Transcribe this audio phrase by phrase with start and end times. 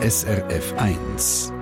[0.00, 1.52] SRF 1.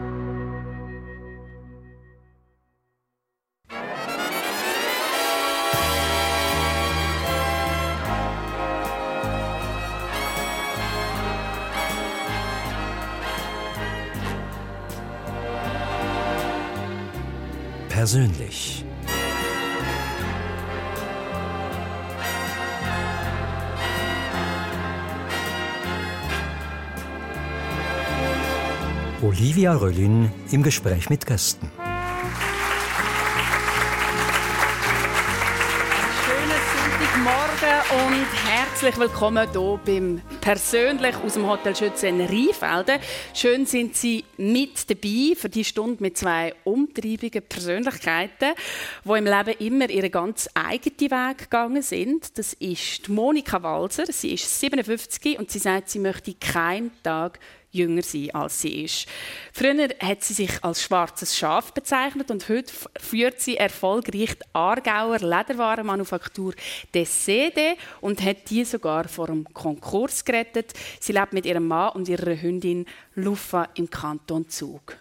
[17.88, 18.85] Persönlich.
[29.38, 31.70] Olivia Röllin im Gespräch mit Gästen.
[37.16, 42.98] Sonntagmorgen und herzlich willkommen hier beim persönlich aus dem Hotel Schützen Rheinfelden.
[43.34, 48.54] Schön sind Sie mit dabei für die Stunde mit zwei umtriebigen Persönlichkeiten,
[49.04, 52.38] die im Leben immer ihren ganz eigenen Weg gegangen sind.
[52.38, 54.04] Das ist Monika Walser.
[54.10, 57.38] Sie ist 57 und sie sagt, sie möchte keinen Tag
[57.76, 59.06] jünger sein, als sie ist.
[59.52, 65.18] Früher hat sie sich als schwarzes Schaf bezeichnet und heute führt sie erfolgreich die Aargauer
[65.18, 66.54] Lederwarenmanufaktur
[66.94, 70.72] DCD und hat die sogar vor dem Konkurs gerettet.
[71.00, 74.96] Sie lebt mit ihrem Mann und ihrer Hündin Luffa im Kanton Zug.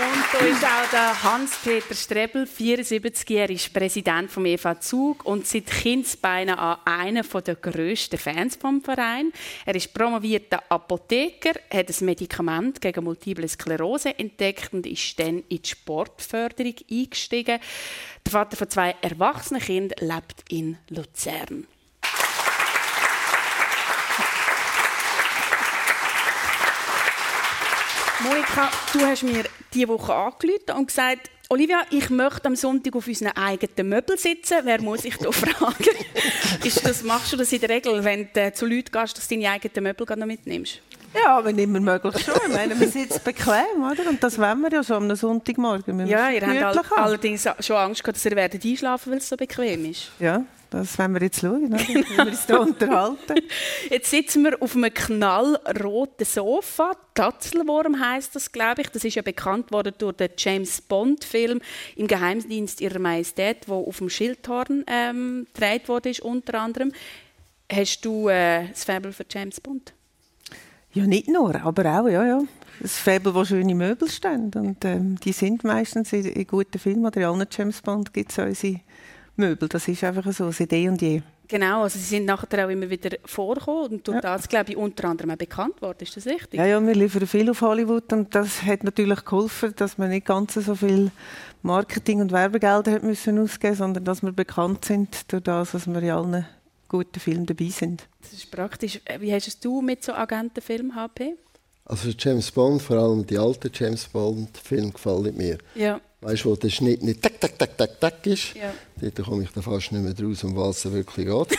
[0.00, 5.46] Und da ist auch der Hans-Peter Strebel, 74 er ist Präsident vom EV Zug und
[5.46, 9.32] seit Kindsbeinen an einer der grössten Fans vom Verein.
[9.66, 15.62] Er ist promovierter Apotheker, hat ein Medikament gegen Multiple Sklerose entdeckt und ist dann in
[15.62, 17.58] die Sportförderung eingestiegen.
[18.24, 21.66] Der Vater von zwei erwachsenen Kindern lebt in Luzern.
[28.22, 33.06] Monika, du hast mir diese Woche angerufen und gesagt, Olivia, ich möchte am Sonntag auf
[33.06, 34.58] unseren eigenen Möbel sitzen.
[34.64, 35.96] Wer muss ich da fragen?
[36.62, 39.34] Ist das, machst du das in der Regel, wenn du zu Leuten gehst, dass du
[39.36, 40.80] deine eigenen Möbel noch mitnimmst?
[41.14, 42.34] Ja, wenn immer möglich schon.
[42.46, 44.08] Ich meine, man sitzt bequem, oder?
[44.08, 45.98] Und das wollen wir ja so am Sonntagmorgen.
[45.98, 49.28] Wir ja, ihr habt all, allerdings schon Angst gehabt, dass ihr werdet einschlafen weil es
[49.28, 50.12] so bequem ist.
[50.20, 51.78] Ja, das wollen wir jetzt schauen, oder?
[51.80, 53.34] wie wir uns hier unterhalten.
[53.90, 56.92] Jetzt sitzen wir auf einem knallroten Sofa.
[57.14, 58.88] Tatzelwurm heisst das, glaube ich.
[58.88, 61.60] Das ist ja bekannt worden durch den James Bond-Film
[61.96, 66.92] im Geheimdienst Ihrer Majestät, wo auf dem Schildhorn ähm, gedreht wurde, unter anderem.
[67.70, 69.92] Hast du äh, das Faible für James Bond?
[70.92, 72.42] Ja, nicht nur, aber auch, ja, ja.
[72.80, 74.50] Das Faible, wo schöne Möbel stehen.
[74.54, 78.32] Und ähm, die sind meistens in, in guten Filmen oder in allen James Bond gibt
[78.32, 78.80] es unsere
[79.40, 79.68] Möbel.
[79.68, 81.22] Das ist einfach so, seit eh und je.
[81.48, 84.20] Genau, also sie sind nachher auch immer wieder vorgekommen und durch ja.
[84.20, 85.98] das, glaube ich, unter anderem auch bekannt worden.
[86.02, 86.58] Ist das richtig?
[86.60, 90.26] Ja, ja, wir liefern viel auf Hollywood und das hat natürlich geholfen, dass man nicht
[90.26, 91.10] ganz so viel
[91.62, 96.00] Marketing- und Werbegelder hat müssen ausgeben sondern dass wir bekannt sind durch das, was wir
[96.00, 96.46] in allen
[96.88, 98.06] guten Filmen dabei sind.
[98.22, 99.00] Das ist praktisch.
[99.18, 101.34] Wie hast du mit so Agentenfilmen HP?
[101.90, 105.58] Also James Bond, vor allem die alten James Bond-Filme gefallen mir.
[105.74, 106.00] Ja.
[106.20, 108.54] Weißt du, wo der Schnitt nicht tak, tak, tak, tak, tak ist?
[108.54, 108.72] Ja.
[109.00, 111.58] Dort komme ich da fast nicht mehr draus, um was es wirklich geht.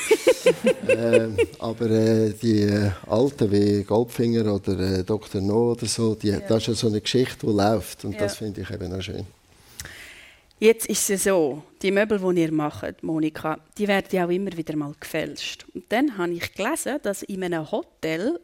[0.88, 5.41] ähm, aber äh, die äh, alten wie Goldfinger oder äh, Dr.
[5.41, 6.40] No oder so, die, ja.
[6.40, 8.06] das ist ja so eine Geschichte, die läuft.
[8.06, 8.20] Und ja.
[8.20, 9.25] das finde ich eben auch schön.
[10.59, 14.56] Jetzt ist es so, die Möbel, die ihr macht, Monika, die werden ja auch immer
[14.56, 15.66] wieder mal gefälscht.
[15.74, 18.40] Und dann habe ich gelesen, dass in einem Hotel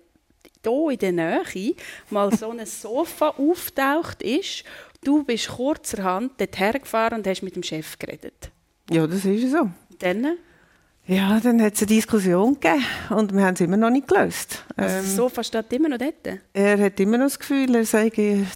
[0.63, 1.75] hier in der Nähe
[2.09, 4.63] mal so ein Sofa auftaucht ist
[5.03, 8.51] Du bist kurzerhand dorthin gefahren und hast mit dem Chef geredet.
[8.89, 9.69] Ja, das ist so.
[9.99, 10.37] Dann?
[11.05, 14.65] Ja, dann hat es eine Diskussion gegeben und wir haben es immer noch nicht gelöst.
[14.75, 16.39] Also ähm, das Sofa steht immer noch dort?
[16.51, 18.09] Er hat immer noch das Gefühl, er sei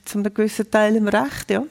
[0.03, 1.63] zu einem gewissen Teil im Recht, ja.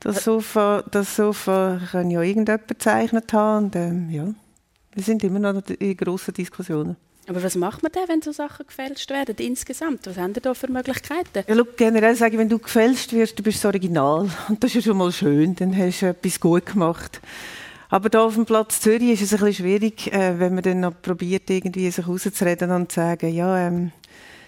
[0.00, 4.34] Das Sofa, das Sofa kann ja irgendjemand bezeichnet haben und ähm, ja,
[4.92, 6.96] wir sind immer noch in grossen Diskussionen.
[7.28, 10.06] Aber was macht man denn, wenn so Sachen gefälscht werden insgesamt?
[10.06, 11.44] Was haben da für Möglichkeiten?
[11.46, 14.28] Ja, look, generell sage ich, wenn du gefälscht wirst, du bist Original.
[14.48, 17.20] Und das ist ja schon mal schön, dann hast du etwas gut gemacht.
[17.90, 20.80] Aber da auf dem Platz Zürich ist es ein bisschen schwierig, äh, wenn man dann
[20.80, 23.92] noch probiert, irgendwie sich rauszureden und zu sagen, ja, ähm,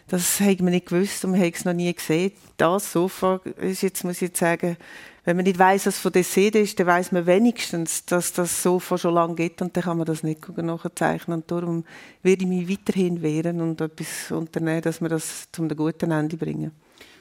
[0.08, 2.32] das haben wir nicht gewusst und wir haben es noch nie gesehen.
[2.56, 4.76] Das Sofa ist jetzt, muss ich jetzt sagen,
[5.24, 8.62] wenn man nicht weiß, was von der Seele ist, dann weiß man wenigstens, dass das
[8.62, 11.40] Sofa schon lange gibt und dann kann man das nicht nachzeichnen.
[11.40, 11.84] Und darum
[12.22, 16.72] werde ich mich weiterhin wehren und etwas unternehmen, dass wir das zum guten Ende bringen.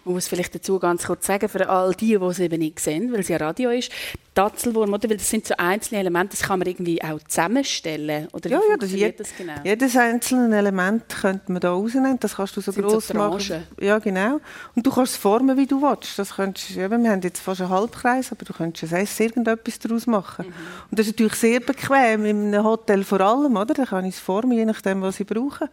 [0.05, 3.11] Man muss vielleicht dazu ganz kurz sagen, für all die, die es eben nicht sehen,
[3.11, 3.91] weil es ja Radio ist,
[4.33, 5.09] Tatzelwurm, oder?
[5.09, 8.27] Weil das sind so einzelne Elemente, das kann man irgendwie auch zusammenstellen.
[8.33, 9.53] Oder ja, ja, das, je, das genau?
[9.63, 12.19] Jedes einzelne Element könnte man da rausnehmen.
[12.19, 13.63] Das kannst du so groß so machen.
[13.79, 14.39] Ja, genau.
[14.75, 16.17] Und du kannst es formen, wie du willst.
[16.17, 20.07] Das könntest, ja, wir haben jetzt fast einen Halbkreis, aber du könntest es irgendetwas daraus
[20.07, 20.47] machen.
[20.47, 20.53] Mhm.
[20.89, 23.73] Und das ist natürlich sehr bequem, in einem Hotel vor allem, oder?
[23.73, 25.69] Da kann ich es formen, je nachdem, was ich brauche.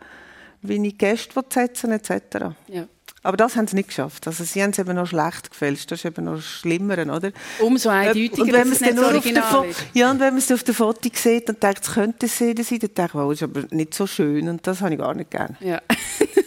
[0.62, 2.52] Wie ich Gäste setzen etc.
[2.68, 2.84] Ja.
[3.22, 4.26] Aber das haben sie nicht geschafft.
[4.26, 5.90] Also sie haben es eben noch schlecht gefälscht.
[5.90, 7.32] Das ist eben noch schlimmer, oder?
[7.58, 10.50] Umso eindeutiger, und wenn man es nicht nur auf der Ja, und wenn man es
[10.50, 13.42] auf der Foto sieht und denkt, es könnte es sein, dann denke ich, oh, ist
[13.42, 15.54] aber nicht so schön und das habe ich gar nicht gerne.
[15.60, 15.82] Ja.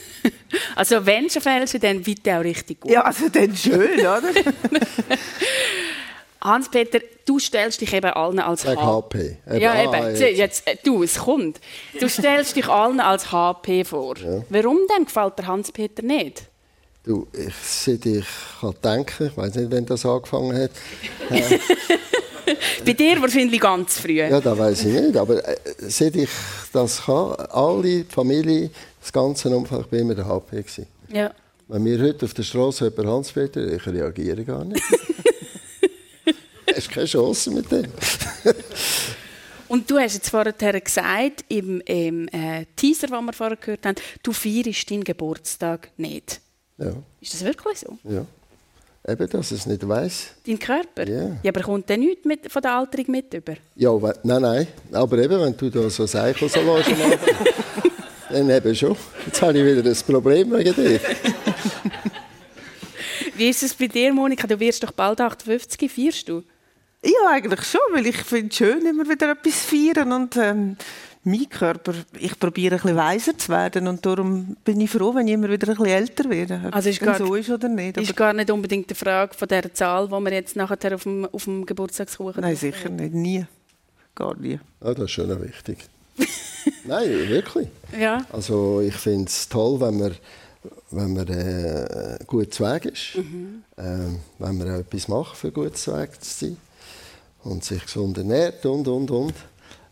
[0.76, 2.92] also wenn schon fälschen, dann bitte auch richtig gut.
[2.92, 4.22] Ja, also dann schön, oder?
[6.44, 9.38] Hans-Peter, du stellst dich eben allen als Sag HP.
[9.48, 9.94] Eben, ja, eben.
[9.94, 10.38] Ah, jetzt.
[10.38, 10.68] jetzt.
[10.68, 11.62] Äh, du, es kommt.
[12.00, 14.18] Du stellst dich allen als HP vor.
[14.18, 14.44] Ja.
[14.50, 16.50] Warum denn gefällt der Hans-Peter nicht?
[17.06, 18.26] Du, ich, seit ich
[18.62, 20.72] kann denken, ich weiß nicht, wann das angefangen hat.
[22.86, 24.20] Bei dir wahrscheinlich ganz früh.
[24.20, 25.18] Ja, das weiß ich nicht.
[25.18, 26.30] Aber äh, seit ich
[26.72, 28.70] das kann, alle, die Familie,
[29.02, 30.88] das ganze Umfeld, ich bin immer der HP gewesen.
[31.10, 31.34] Ja.
[31.68, 34.82] Wenn mir heute auf der Straße jemand Hans-Peter, ich reagiere gar nicht.
[36.76, 37.86] hast keine Chance mit dem.
[39.68, 43.96] Und du hast jetzt vorher gesagt, im, im äh, Teaser, den wir vorher gehört haben,
[44.22, 46.40] du feierst deinen Geburtstag nicht.
[46.78, 46.94] Ja.
[47.22, 47.98] Ist das wirklich so?
[48.04, 48.26] Ja.
[49.06, 50.32] Eben, dass es nicht weiß.
[50.48, 51.08] Dein Körper?
[51.08, 51.38] Ja.
[51.44, 53.56] ja aber kommt der nichts mit, von der Alterung mit über?
[53.76, 53.92] Ja,
[54.24, 54.68] nein, nein.
[54.94, 56.90] Aber eben, wenn du da so Seichel so lässt,
[58.30, 58.96] dann eben schon.
[59.26, 61.00] Jetzt habe ich wieder ein Problem wegen dir.
[63.36, 64.48] Wie ist es bei dir, Monika?
[64.48, 66.44] Du wirst doch bald 58, feierst du?
[67.04, 70.78] Ja, eigentlich schon, weil ich finde es schön, immer wieder etwas feiern und ähm,
[71.26, 75.28] mein Körper, ich probiere ein bisschen weiser zu werden und darum bin ich froh, wenn
[75.28, 76.62] ich immer wieder ein bisschen älter werde.
[76.68, 77.98] Ob also ist gar, so ist oder nicht.
[77.98, 81.26] Ist gar nicht unbedingt die Frage von der Zahl, die wir jetzt nachher auf dem,
[81.26, 83.14] auf dem Geburtstagskuchen Nein, sicher nicht.
[83.14, 83.46] Nie.
[84.16, 84.60] Gar nie.
[84.82, 85.78] Ah, das ist schon wichtig.
[86.86, 87.70] Nein, wirklich.
[87.98, 88.26] Ja.
[88.32, 90.16] Also ich finde es toll, wenn man,
[90.92, 93.16] wenn man äh, gut zu Weg ist.
[93.16, 93.64] Mhm.
[93.78, 96.58] Äh, wenn man auch etwas macht, für gut zu Weg zu sein.
[97.44, 99.34] Und sich gesund ernährt und, und, und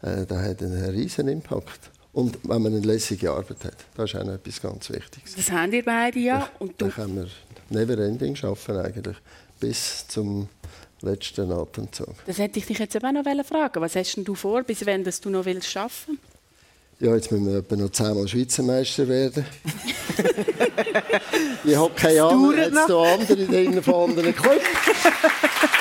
[0.01, 1.91] äh, das hat einen riesen Impact.
[2.13, 5.35] Und wenn man eine lässige Arbeit hat, das ist auch etwas ganz Wichtiges.
[5.35, 6.49] Das haben wir beide ja.
[6.59, 6.85] Und du?
[6.85, 7.27] Dann können wir
[7.69, 9.17] never ending schaffen eigentlich,
[9.59, 10.49] bis zum
[11.01, 12.15] letzten Atemzug.
[12.25, 15.29] Das hätte ich dich jetzt auch noch fragen Was hast du vor, bis wann du
[15.29, 16.19] noch willst schaffen
[17.01, 19.43] ja, jetzt müssen wir etwa noch zehnmal Schweizer Meister werden.
[21.63, 24.35] ich habe keine Ahnung, jetzt noch andere drin von anderen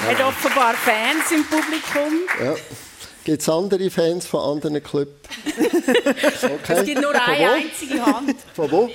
[0.00, 0.18] Clubs.
[0.18, 2.20] Hat offenbar Fans im Publikum.
[2.42, 2.54] Ja.
[3.24, 5.12] Gibt es andere Fans von anderen Clubs?
[6.42, 6.72] Okay.
[6.72, 8.36] Es gibt nur eine einzige Hand.
[8.54, 8.90] Von wo?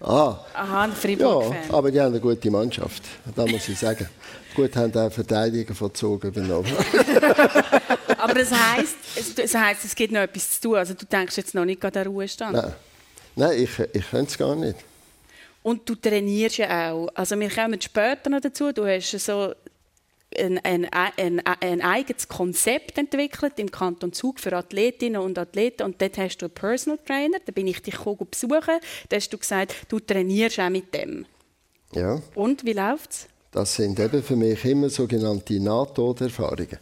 [0.00, 0.44] Ah.
[0.52, 1.68] Aha, ein Freiburg-Fan.
[1.68, 3.02] Ja, aber die haben eine gute Mannschaft.
[3.34, 4.08] Das muss ich sagen.
[4.54, 6.70] Gut haben auch Verteidiger verzogen übernommen.
[8.18, 10.76] aber das heisst, es, das heisst, es gibt noch etwas zu tun.
[10.76, 12.52] Also du denkst jetzt noch nicht an den Ruhestand?
[12.52, 12.74] Nein,
[13.36, 14.76] Nein ich, ich könnte es gar nicht.
[15.66, 17.08] Und du trainierst ja auch.
[17.14, 18.70] Also wir kommen später noch dazu.
[18.70, 19.52] Du hast so
[20.38, 26.00] ein, ein, ein, ein, eigenes Konzept entwickelt im Kanton Zug für Athletinnen und Athleten und
[26.00, 28.78] dort hast du einen Personal Trainer, da bin ich dich besuchen,
[29.08, 31.26] da hast du gesagt, du trainierst auch mit dem.
[31.94, 32.22] Ja.
[32.36, 33.26] Und, wie läuft's?
[33.50, 36.78] Das sind eben für mich immer sogenannte Nahtoderfahrungen.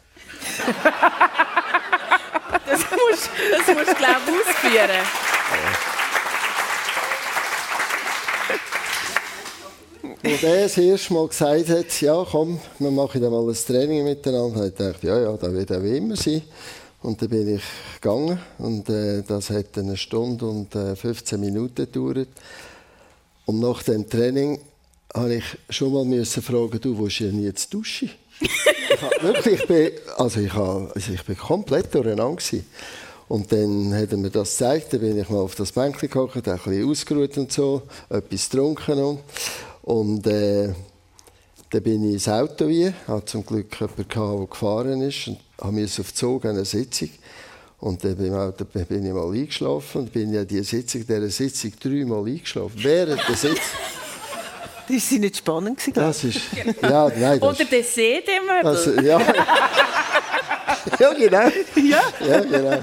[2.66, 5.33] das musst du, das musst, glaube ich, ausführen.
[10.24, 14.04] Als er das erste Mal gesagt hat, ja komm, wir machen dann mal ein Training
[14.04, 16.40] miteinander, habe ich gedacht, ja, ja, das wird auch wie immer sein.
[17.02, 17.62] Und dann bin ich
[18.00, 22.28] gegangen und äh, das hat eine Stunde und äh, 15 Minuten gedauert.
[23.44, 24.58] Und nach dem Training
[25.12, 28.10] habe ich schon mal müssen fragen, du, wo ist denn jetzt duschen?
[28.40, 32.42] ich habe, wirklich, ich bin, also ich, habe, also ich bin komplett durcheinander.
[33.28, 36.30] Und dann hat er mir das gezeigt, dann bin ich mal auf das Bänkchen gekommen,
[36.34, 39.20] ein bisschen ausgeruht und so, etwas getrunken und
[39.84, 40.72] und äh,
[41.70, 46.02] dann bin ich ins Auto wie, hatte zum Glück jemanden, der gefahren ist und musste
[46.02, 47.10] auf Zug eine Sitzung.
[47.80, 51.72] Und dann bin, Auto, bin ich mal eingeschlafen und bin ja diese Sitzung, dieser Sitzung
[51.78, 52.76] dreimal eingeschlafen.
[52.76, 53.58] Während der Sitzung.
[54.86, 55.80] Das war nicht spannend.
[55.94, 56.40] Das ist,
[56.82, 58.44] ja, nein, das, Oder der See, den
[59.02, 59.18] ja.
[61.00, 61.48] ja, genau.
[61.88, 62.02] Ja?
[62.20, 62.78] Ja, genau.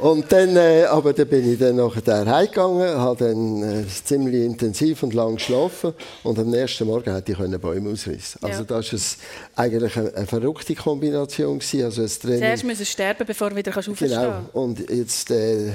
[0.00, 5.02] Und dann, äh, aber dann bin ich dann nachher heimgegangen, habe dann äh, ziemlich intensiv
[5.02, 8.40] und lang geschlafen und am nächsten Morgen hätte ich können Bäume ausreißen.
[8.42, 8.80] Also Ja.
[8.80, 11.84] das war eigentlich eine, eine verrückte Kombination gewesen.
[11.84, 12.38] Also ein Training.
[12.38, 14.40] Zuerst müssen sterben, bevor du wieder kannst aufstehen Genau.
[14.52, 15.72] Und jetzt der,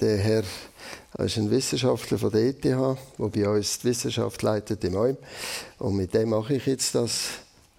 [0.00, 0.42] der Herr
[1.16, 5.16] er ist ein Wissenschaftler von der ETH, der bei uns die Wissenschaft leitet im OIM.
[5.78, 7.30] Und mit dem mache ich jetzt das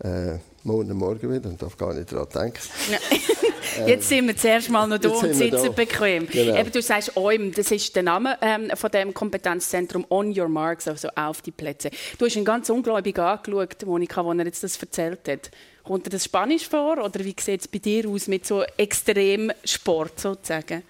[0.04, 2.60] äh, morgen Morgen wieder und darf gar nicht daran denken.
[3.86, 5.70] Jetzt sind wir zuerst mal noch da und sitzen da.
[5.70, 6.28] bequem.
[6.28, 6.58] Genau.
[6.58, 10.88] Eben, du sagst OIM, das ist der Name ähm, von dem Kompetenzzentrum On Your Marks,
[10.88, 11.90] also auf die Plätze.
[12.18, 15.52] Du hast ihn ganz ungläubig angeschaut, Monika, als er jetzt das erzählt hat.
[15.84, 20.20] Kommt dir das Spanisch vor oder wie sieht es bei dir aus mit so Extremsport
[20.20, 20.84] sozusagen?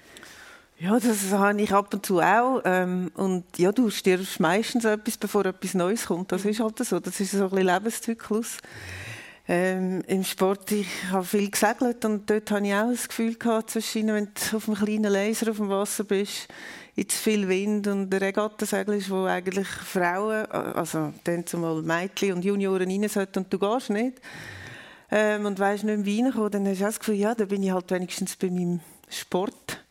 [0.80, 2.62] Ja, das habe ich ab und zu auch.
[2.64, 6.32] Ähm, und ja, du stirbst meistens etwas, bevor etwas Neues kommt.
[6.32, 7.00] Das ist halt so.
[7.02, 8.58] Das ist so ein bisschen Lebenszyklus.
[9.52, 13.72] Ähm, Im Sport, ich habe viel gesegelt und dort habe ich auch das Gefühl gehabt,
[13.72, 16.48] zwischen, wenn du auf einem kleinen Laser auf dem Wasser bist,
[16.96, 22.34] in zu viel Wind und der Regattasegel ist, wo eigentlich Frauen, also dann zumal Mädchen
[22.34, 24.22] und Junioren rein sollten und du gehst nicht.
[25.10, 27.46] Ähm, und weisst nicht mehr, wie reinkommen, dann hast du auch das Gefühl, ja, da
[27.46, 29.84] bin ich halt wenigstens bei meinem Sport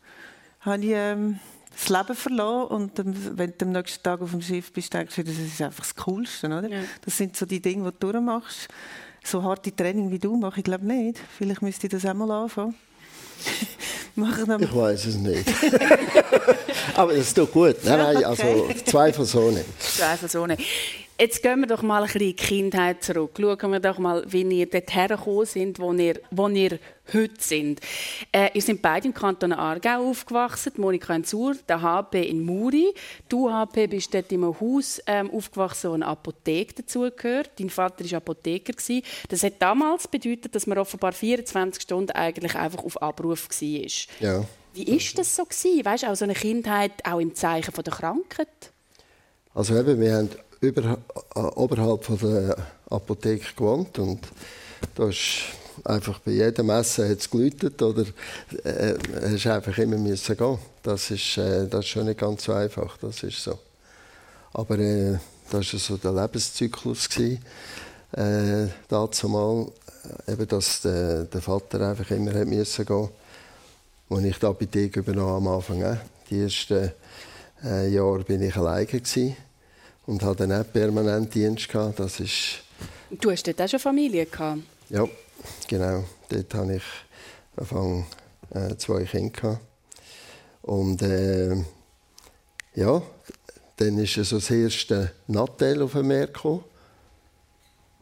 [0.61, 1.37] habe ich ähm,
[1.71, 2.91] das Leben verloren und
[3.37, 5.95] wenn du am nächsten Tag auf dem Schiff bist, denkst du, das ist einfach das
[5.95, 6.47] Coolste.
[6.47, 6.69] Oder?
[6.69, 6.81] Ja.
[7.03, 8.69] Das sind so die Dinge, die du durchmachst.
[9.23, 11.19] So harte Training wie du mache ich glaube nicht.
[11.37, 12.75] Vielleicht müsste ich das auch mal anfangen.
[14.59, 15.47] Ich weiß es nicht.
[16.95, 17.77] Aber das tut gut.
[17.85, 18.75] Nein, nein, also Okay.
[18.85, 19.63] zweifelsohne.
[21.21, 23.31] Jetzt gehen wir doch mal ein bisschen in die Kindheit zurück.
[23.37, 26.79] Schauen wir doch mal, wie ihr dort hergekommen sind, wo ihr, wo ihr
[27.13, 27.81] heute sind.
[28.31, 32.93] Äh, ihr seid beide im Kanton Aargau aufgewachsen, Monika in Sur, der HP in Muri.
[33.27, 37.51] Du, HP, bist dort in einem Haus ähm, aufgewachsen, wo eine Apotheke dazugehört.
[37.59, 38.71] Dein Vater war Apotheker.
[38.71, 39.01] gewesen.
[39.27, 43.89] Das hat damals bedeutet, dass man offenbar 24 Stunden eigentlich einfach auf Abruf war.
[44.21, 44.45] Ja.
[44.73, 45.83] Wie ist das so gewesen?
[45.83, 48.47] Weißt du, auch so eine Kindheit auch im Zeichen von der Krankheit?
[49.53, 50.29] Also eben, wir haben
[50.61, 50.97] über,
[51.35, 52.57] äh, oberhalb von der
[52.89, 54.19] Apotheke gewohnt und
[54.95, 55.43] da ist
[55.83, 58.05] einfach bei jedem Essen hat's geläutet oder
[58.63, 60.59] äh, hast einfach immer müssen gehen.
[60.83, 63.57] Das ist, äh, das ist schon nicht ganz so einfach, das ist so.
[64.53, 65.17] Aber äh,
[65.49, 69.67] das war so der Lebenszyklus äh, dazu mal,
[70.27, 73.09] äh, eben, dass der, der Vater einfach immer hat müssen gehen.
[74.09, 75.97] Als ich die Apotheke übernahm am Anfang, äh,
[76.29, 76.91] die ersten
[77.63, 79.35] äh, Jahre bin ich alleine gewesen
[80.09, 81.99] und hatte dann auch permanent Dienst gehabt.
[81.99, 82.63] Das ist
[83.11, 84.61] Du hast dort auch schon Familie gehabt.
[84.89, 85.07] ja
[85.67, 86.03] genau.
[86.29, 86.83] Dort hatte ich
[87.55, 88.05] Anfang
[88.53, 89.61] äh, zwei Kinder gehabt.
[90.63, 91.55] und äh,
[92.75, 93.01] ja,
[93.77, 96.63] dann ist so das erste Nattel auf den Markt gekommen,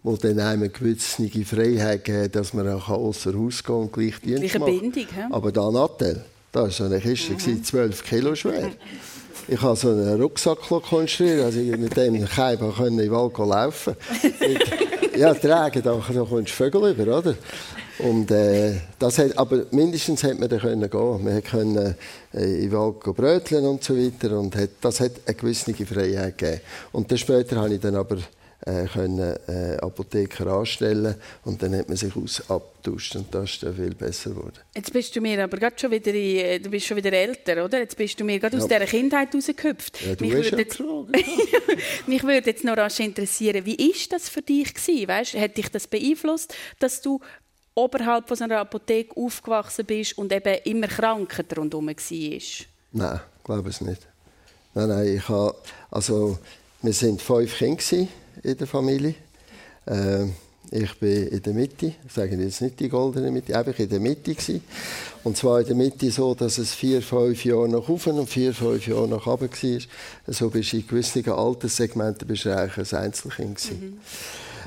[0.03, 4.19] wo dann einem eine gewisse Freiheit gegeben dass man auch außer Haus gehen und gleich
[4.21, 5.27] Dienst Gleiche machen Bindung, hä?
[5.29, 6.23] Aber da Nattel,
[6.53, 7.63] da war so eine Kiste, mhm.
[7.63, 8.71] 12 Kilo schwer.
[9.49, 13.37] Ich habe so einen Rucksack konstruiert, also ich mit dem Keim konnte in den Wald
[13.37, 13.95] laufen.
[14.21, 17.35] Mit- ja, tragen, da, da kommst du Vögel über, oder?
[17.99, 21.23] Und, äh, das hat, aber mindestens hat man da können gehen.
[21.23, 21.95] Man können
[22.33, 24.37] äh, in den Wald bröteln und so weiter.
[24.37, 26.61] Und hat, das hat eine gewisse Freiheit gegeben.
[26.91, 28.17] Und dann später habe ich dann aber
[28.67, 33.63] äh, können, äh, Apotheker anstellen und dann hat man sich aus abgetauscht und das ist
[33.63, 34.59] dann viel besser geworden.
[34.75, 37.79] Jetzt bist du mir aber gerade schon wieder, in, du bist schon wieder älter, oder?
[37.79, 38.79] Jetzt bist du mir gerade aus Ja.
[38.79, 40.01] dieser Kindheit rausgehüpft.
[40.05, 40.79] Ja, du mich, hast würde jetzt,
[42.07, 45.07] mich würde jetzt noch rasch interessieren, wie ist das für dich gewesen?
[45.07, 47.21] Weißt, hat dich das beeinflusst, dass du
[47.73, 51.95] oberhalb von so einer Apotheke aufgewachsen bist und eben immer Krankheit rundherum war?
[52.91, 54.01] Nein, glaube es nicht.
[54.73, 55.55] Nein, nein, ich habe,
[55.89, 56.37] also
[56.81, 58.07] wir sind fünf Kinder
[58.43, 59.15] in der Familie.
[59.87, 60.33] Ähm,
[60.69, 64.01] ich bin in der Mitte, ich sage jetzt nicht die goldene Mitte, einfach in der
[64.01, 64.61] Mitte gewesen.
[65.23, 68.53] Und zwar in der Mitte so, dass es vier, fünf Jahre nach oben und vier,
[68.53, 69.81] fünf Jahre nach unten war.
[70.33, 73.99] So bist du in gewissen Alterssegmenten bist du eigentlich ein Einzelkind gewesen.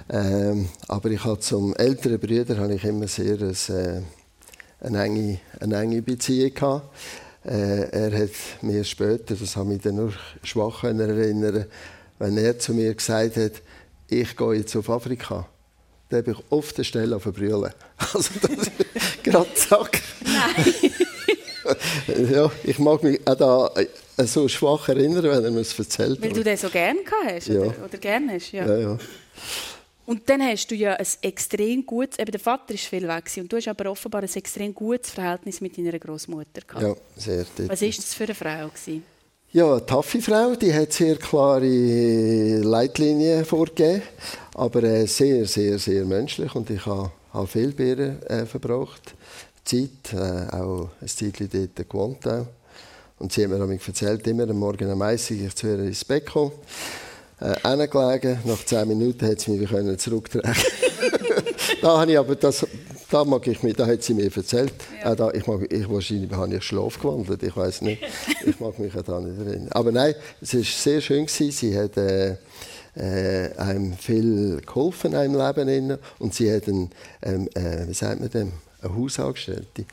[0.08, 4.02] Ähm, aber ich habe zum älteren Bruder habe ich immer sehr ein, äh,
[4.80, 6.88] eine, enge, eine enge Beziehung gehabt.
[7.44, 8.30] Äh, er hat
[8.62, 10.12] mir später, das habe mich dann nur
[10.42, 11.66] schwach erinnern,
[12.20, 13.52] wenn er zu mir gesagt hat,
[14.08, 15.48] ich gehe jetzt auf Afrika,
[16.08, 17.72] dann habe ich auf der Stelle auf Brüllen.
[17.98, 18.70] Also das ist
[19.24, 20.00] gerade zack.
[22.32, 23.70] ja, ich mag mich auch da
[24.16, 26.46] äh, so schwach erinnern, wenn er mir es erzählt Weil du hat.
[26.46, 27.60] den so gerne gehabt hast, Ja.
[27.60, 28.66] oder, oder gerne hast, ja.
[28.66, 28.98] Ja, ja.
[30.06, 33.52] Und dann hast du ja ein extrem gutes, eben der Vater ist viel weg und
[33.52, 36.82] du hast aber offenbar ein extrem gutes Verhältnis mit deiner Großmutter gehabt.
[36.82, 37.46] ja, sehr.
[37.56, 37.68] dort.
[37.70, 39.04] Was ist das für eine Frau gewesen?
[39.52, 44.02] Ja, eine taffe Frau, die hat sehr klare Leitlinien vorgegeben,
[44.54, 47.10] aber äh, sehr, sehr, sehr menschlich und ich habe,
[47.48, 49.12] viel bei ihr äh, verbracht.
[49.64, 52.28] Zeit äh, auch ein Zeitchen dort gewohnt.
[52.28, 52.46] Auch.
[53.18, 56.26] Und sie hat mir erzählt, immer am Morgen um 1 ich zu ihr ins Bett
[56.26, 56.52] gekommen,
[57.40, 58.38] äh.
[58.44, 60.54] Nach 10 Minuten hat sie mich zurücktragen
[61.82, 62.64] da habe ich aber das,
[63.10, 64.72] da mag ich mir, da hat sie mir erzählt.
[65.02, 65.12] Ja.
[65.12, 68.02] Äh, da, ich mag, ich, wahrscheinlich habe ich Schlaf gewandelt, ich weiß nicht.
[68.46, 69.68] ich mag mich da nicht erinnern.
[69.72, 71.50] Aber nein, es war sehr schön gewesen.
[71.50, 72.36] Sie hat äh,
[72.96, 75.98] äh, einem viel geholfen in Leben innen.
[76.18, 76.90] und sie hat ein,
[77.22, 79.84] ähm, äh, wie sagt man dem, eine Hausangestellte.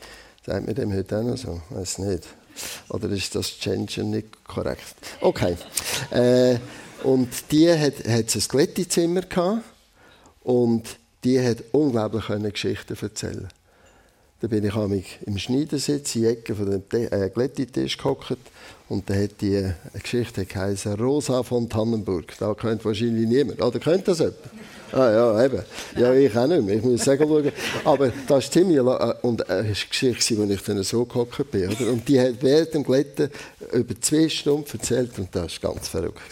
[0.46, 1.60] Sagt man dem heute auch noch so?
[1.70, 2.24] Ich weiß nicht.
[2.88, 4.94] Oder ist das Gender nicht korrekt?
[5.20, 5.56] Okay.
[6.10, 6.58] Äh,
[7.04, 9.62] und die hat, hat ein Glättezimmer gehabt
[10.42, 10.84] und
[11.28, 13.48] die hat unglaublich Geschichten erzählen.
[14.40, 18.38] Da bin ich mich im Schneidersitz in die Ecke von dem äh, Glättitisch gehockt
[18.88, 22.32] und da hat die eine Geschichte geheißen Rosa von Tannenburg.
[22.38, 23.60] Da kennt wahrscheinlich niemand.
[23.60, 24.36] Oder kennt das jemand?
[24.92, 25.62] Ah ja, eben.
[25.96, 26.76] Ja, ich auch nicht mehr.
[26.76, 27.52] Ich muss sagen, schauen.
[27.84, 28.78] Aber das ist ziemlich...
[28.78, 31.68] Äh, und äh, eine Geschichte, wo ich dann so gehockt bin.
[31.68, 31.90] Oder?
[31.90, 33.28] Und die hat während dem Glätten
[33.72, 36.22] über zwei Stunden erzählt und das war ganz verrückt.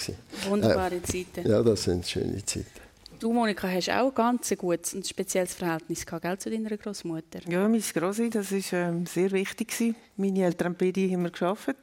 [0.49, 1.51] Wunderbare äh, Zeiten.
[1.51, 2.76] Ja, das sind schöne Zeiten.
[3.19, 7.41] Du, Monika, hast auch ganz ein gutes und spezielles Verhältnis gehabt, zu deiner Großmutter.
[7.49, 9.69] Ja, meine Grossi, das war ähm, sehr wichtig.
[9.69, 9.97] Gewesen.
[10.17, 11.79] Meine Eltern haben beide immer gearbeitet.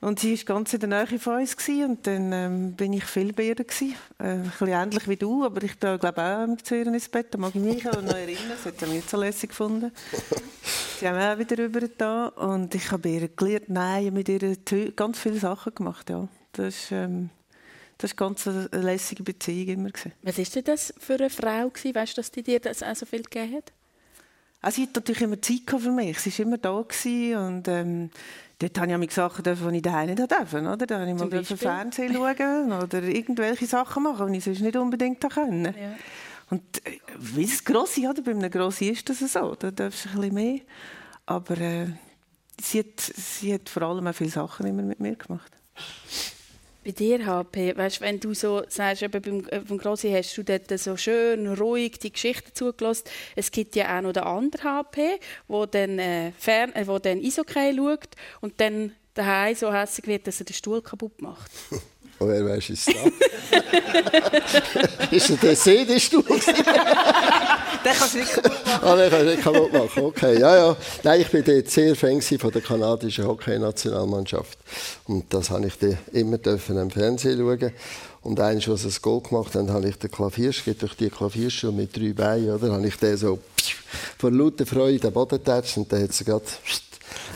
[0.00, 1.56] Und sie war ganz in der Nähe von uns.
[1.56, 1.90] Gewesen.
[1.90, 3.56] Und dann ähm, bin ich viel bei ihr.
[3.56, 3.96] Gewesen.
[4.18, 7.34] Äh, ein bisschen ähnlich wie du, aber ich glaube auch zu ihr ins Bett.
[7.34, 8.50] Da mag ich mich auch noch erinnern.
[8.50, 9.90] Das hat sie nicht so lässig gefunden.
[11.00, 14.56] Sie haben auch wieder rüber da und ich habe ihr gelernt, nein, mit ihr
[14.94, 16.08] ganz viele Sachen gemacht.
[16.10, 16.28] Ja.
[16.52, 17.30] Das ist, ähm,
[17.98, 19.90] das war ganz eine lässige Beziehung immer.
[20.22, 21.68] Was war denn das für eine Frau?
[21.68, 21.94] Gewesen?
[21.94, 23.72] Weißt du, dass die dir das auch so viel gegeben hat?
[24.60, 26.18] Also, sie hat natürlich immer Zeit für mich.
[26.18, 28.10] Sie war immer da und ähm,
[28.58, 30.60] dort habe ich mir Sachen dürfen, die ich daheim nicht durfte.
[30.60, 30.86] Oder?
[30.86, 35.20] Da habe ich mal Fernsehen schauen oder irgendwelche Sachen machen, die ich sonst nicht unbedingt
[35.30, 35.66] können.
[35.66, 35.96] Ja.
[36.50, 38.22] Und äh, wie es Grossi, oder?
[38.22, 39.54] bei einem Grossi ist das so.
[39.54, 40.60] Da darfst du ein bisschen mehr.
[41.26, 41.86] Aber äh,
[42.60, 45.52] sie, hat, sie hat vor allem auch viele Sachen immer mit mir gemacht.
[46.84, 50.42] Bei dir, HP, weißt, wenn du so sagst, eben beim, äh, beim Grossi hast du
[50.42, 53.04] dort so schön ruhig die Geschichte zugelassen.
[53.36, 57.74] Es gibt ja auch noch den anderen HP, der dann, äh, fern, äh, dann Eishockey
[57.74, 58.10] schaut
[58.42, 61.50] und dann daheim so hässlich wird, dass er den Stuhl kaputt macht.
[62.20, 62.94] Oh, wer weiß, ist es
[65.10, 66.22] ist der DC der Stuhl?
[67.84, 68.80] den kannst du nicht kaputt machen.
[68.82, 70.38] Ah, den kannst du nicht kaputt machen, okay.
[70.38, 70.76] Ja, ja.
[71.02, 74.58] Nein, ich bin dort sehr Fan von der kanadischen Hockey-Nationalmannschaft.
[75.06, 75.74] Und das habe ich
[76.12, 77.72] immer dürfen am Fernsehen schauen.
[78.22, 81.72] Und eins, was ein Goal gemacht haben, habe ich den Klaviersch, geht durch die Klavierschule
[81.72, 82.72] mit drei Beinen, oder?
[82.72, 83.38] Habe ich den so
[84.18, 86.44] vor lauter Freude den Boden getatscht und dann hat sie gerade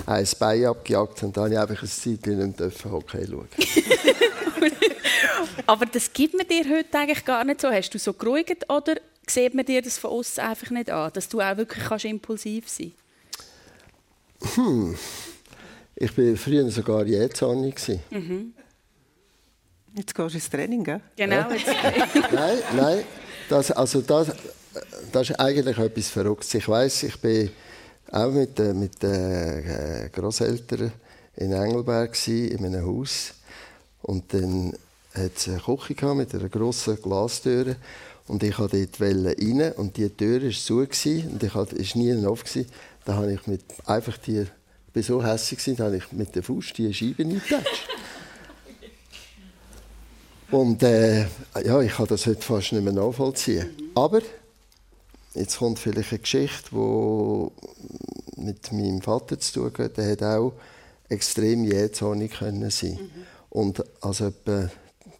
[0.06, 3.48] ein Bein abgejagt und dann habe ich einfach ein Zeitchen nicht mehr Hockey schauen
[5.66, 7.68] Aber das gibt man dir heute eigentlich gar nicht so.
[7.68, 11.28] Hast du so geruhigt oder sieht man dir das von außen einfach nicht an, dass
[11.28, 12.92] du auch wirklich kannst impulsiv sein
[14.54, 14.96] Hm.
[15.96, 17.74] Ich war früher sogar jähzahnig.
[18.10, 18.54] Mhm.
[19.94, 21.00] Jetzt gehst du ins Training, gell?
[21.16, 21.36] Genau.
[21.36, 21.48] Ja.
[22.32, 23.04] nein, nein.
[23.48, 24.28] Das, also das,
[25.10, 26.54] das ist eigentlich etwas Verrücktes.
[26.54, 27.50] Ich weiß, ich bin
[28.10, 30.92] auch mit, äh, mit den äh, Großeltern
[31.36, 33.34] in Engelberg in einem Haus.
[34.02, 34.72] Und dann
[35.14, 37.76] hat es eine Küche mit einer grossen Glastür.
[38.26, 42.14] Und ich wollte dort rein und die Tür war zu und ich hatte, ist nie
[42.44, 42.66] gewesen.
[43.04, 44.46] Da habe ich mit, einfach die,
[44.92, 47.88] war so hässlich, da habe ich mit der Faust die Scheibe eingetatscht.
[50.50, 51.26] Und äh,
[51.64, 53.68] ja, ich kann das heute fast nicht mehr nachvollziehen.
[53.94, 54.20] Aber
[55.34, 59.96] jetzt kommt vielleicht eine Geschichte, die mit meinem Vater zu tun hat.
[59.96, 60.52] Der hat auch
[61.08, 62.92] extrem jähzornig sein.
[62.92, 63.10] Mhm.
[63.50, 64.70] Und als etwa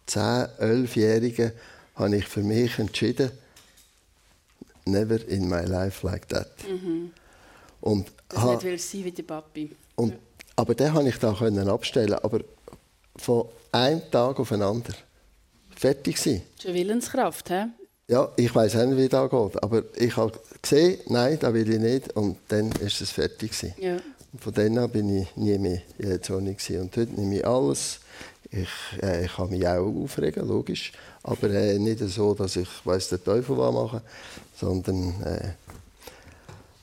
[0.07, 1.51] 10-, 11-Jährigen
[1.95, 3.31] habe ich für mich entschieden,
[4.85, 6.49] never in my life like that.
[6.67, 7.11] Mhm.
[7.81, 9.75] Und das ha, nicht sein wie der Papi.
[9.95, 10.15] Und,
[10.55, 12.41] aber den konnte ich da können abstellen, aber
[13.15, 14.95] von einem Tag auf den anderen.
[15.75, 16.41] Fertig sein.
[16.61, 17.67] Schon Willenskraft, hä?
[18.09, 21.71] Ja, ich weiß auch nicht, wie das geht, aber ich habe gesehen, nein, das will
[21.71, 23.97] ich nicht und dann ist es fertig Ja.
[24.31, 27.47] Und von dann an bin ich nie mehr in der Zone Und heute nehme ich
[27.47, 27.99] alles
[28.51, 28.69] ich,
[29.01, 30.91] äh, ich kann mich auch aufregen, logisch.
[31.23, 34.01] Aber äh, nicht so, dass ich weiß der Teufel was mache,
[34.55, 35.49] sondern äh,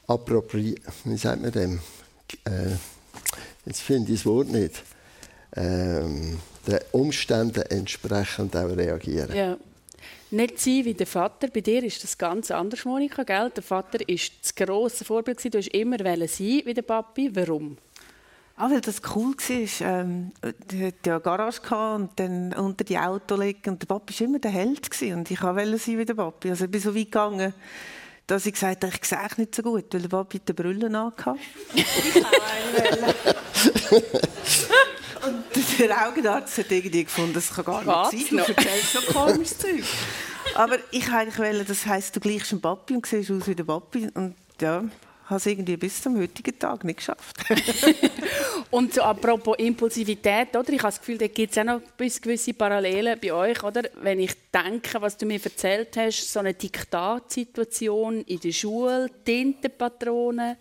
[0.06, 0.82] appropriieren.
[1.04, 1.80] Wie sagt man dem?
[2.44, 2.76] Äh,
[3.64, 4.82] jetzt finde ich das Wort nicht.
[5.56, 9.34] Ähm, den Umständen entsprechend auch reagieren.
[9.34, 9.56] Ja.
[10.30, 11.48] Nicht sein wie der Vater.
[11.48, 13.22] Bei dir ist das ganz anders, Monika.
[13.22, 13.50] Gell?
[13.50, 15.38] Der Vater war das grosse Vorbild.
[15.38, 17.30] Du wolltest immer sein wie der Papi.
[17.34, 17.78] Warum?
[18.56, 19.86] Ah, weil das cool war.
[19.86, 21.60] Ähm, hatte ja eine Garage
[21.94, 23.70] und dann unter die Auto legen.
[23.70, 25.02] Und der Papi war immer der Held.
[25.02, 26.50] Und ich wollte sein wie der Papi.
[26.50, 27.54] Also ich bin so weit gegangen,
[28.26, 31.26] dass ich gesagt habe, ich sehe nicht so gut, weil der Papi die Brille angehabt
[35.26, 39.58] Und der Augenarzt hat irgendwie gefunden, das kann gar nicht sein, du erzählst so komisches
[39.58, 39.84] Zeug.
[40.54, 44.08] Aber ich wollte das heisst, du gleichst ein Papi und siehst aus wie der Papi.
[44.14, 44.84] Und ja,
[45.26, 47.36] habe es irgendwie bis zum heutigen Tag nicht geschafft.
[48.70, 50.72] und so, apropos Impulsivität, oder?
[50.72, 53.62] ich habe das Gefühl, da gibt es auch noch gewisse Parallelen bei euch.
[53.62, 53.82] Oder?
[54.00, 60.56] Wenn ich denke, was du mir erzählt hast, so eine Diktatsituation in der Schule, Tintenpatronen,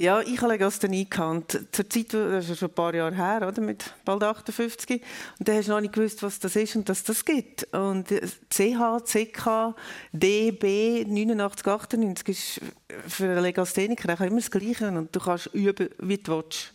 [0.00, 1.58] ja, ich habe Legasthenie gehabt.
[1.72, 3.60] Zur Zeit, das ist schon ein paar Jahre her, oder?
[3.60, 5.02] mit bald 58.
[5.38, 7.64] Und da hast du noch nicht gewusst, was das ist und dass das gibt.
[7.74, 9.74] Und CH, CK,
[10.12, 12.60] DB 89, 98 ist
[13.08, 14.88] für einen Legastheniker immer das Gleiche.
[14.88, 16.72] Und du kannst üben, wie du willst.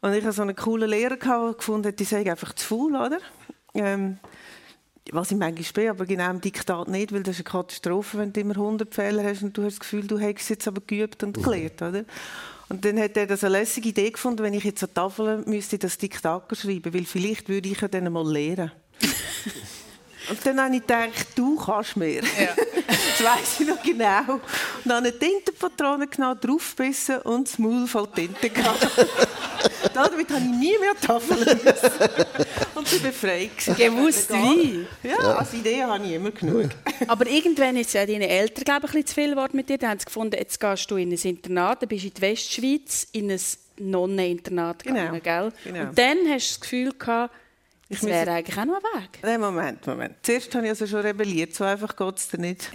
[0.00, 3.18] Und ich hatte so einen coolen Lehrer gefunden, die sagen einfach zu faul, oder?
[3.74, 4.18] Ähm,
[5.10, 8.32] was ich manchmal bin, aber genau im Diktat nicht, weil das ist eine Katastrophe, wenn
[8.32, 10.80] du immer 100 Fehler hast und du hast das Gefühl, du hättest es jetzt aber
[10.86, 12.04] geübt und gelernt, oder?
[12.68, 15.78] Und dann hat er das eine lässige Idee gefunden, wenn ich jetzt an Tafel müsste
[15.78, 18.70] das Diktat schreiben, weil vielleicht würde ich ja dann mal lernen.
[20.28, 22.22] Und dann habe ich gedacht, du kannst mehr.
[22.22, 22.54] Ja.
[22.86, 24.34] das weiss ich noch genau.
[24.34, 24.42] Und
[24.84, 28.80] dann eine Tintenpatrone genommen, draufgebissen und das Maul voll Tinte gehabt.
[29.94, 31.60] Damit habe ich nie mehr Tafeln
[32.74, 33.76] Und bin befreit.
[33.76, 34.86] Gewusst wie?
[35.02, 36.70] Ja, ja, als Idee habe ich immer genug.
[37.08, 39.78] Aber irgendwann ist es ja deine Eltern, glaube ich, ein zu viel geworden mit dir.
[39.78, 42.22] Dann haben sie gefunden, jetzt gehst du in ein Internat, dann bist du in die
[42.22, 43.40] Westschweiz, in ein
[43.78, 45.50] Nonneninternat gegangen, genau.
[45.50, 45.52] gell?
[45.64, 45.88] Genau.
[45.88, 47.34] Und dann hast du das Gefühl gehabt,
[47.92, 49.18] das wäre eigentlich auch noch ein Weg.
[49.22, 50.14] Nein, Moment, Moment.
[50.22, 51.54] Zuerst habe ich also schon rebelliert.
[51.54, 52.70] So einfach geht es dir nicht.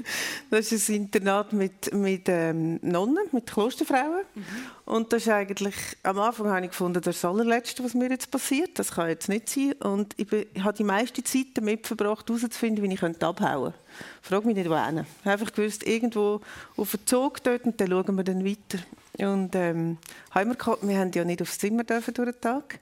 [0.50, 4.24] das ist ein Internat mit, mit ähm, Nonnen, mit Klosterfrauen.
[4.34, 4.44] Mhm.
[4.86, 8.10] Und das ist eigentlich, am Anfang habe ich gefunden, das ist das allerletzte, was mir
[8.10, 8.78] jetzt passiert.
[8.78, 9.72] Das kann jetzt nicht sein.
[9.74, 13.74] Und ich, bin, ich habe die meiste Zeit damit verbracht, herauszufinden, wie ich abhauen könnte.
[14.22, 14.98] Frag mich nicht, wohin.
[14.98, 16.40] Ich habe einfach gewusst, irgendwo
[16.76, 18.78] auf den Zug dort und dann schauen wir dann weiter.
[19.18, 19.98] Und ähm,
[20.30, 22.80] haben wir, wir haben ja nicht aufs Zimmer dürfen durch den Tag.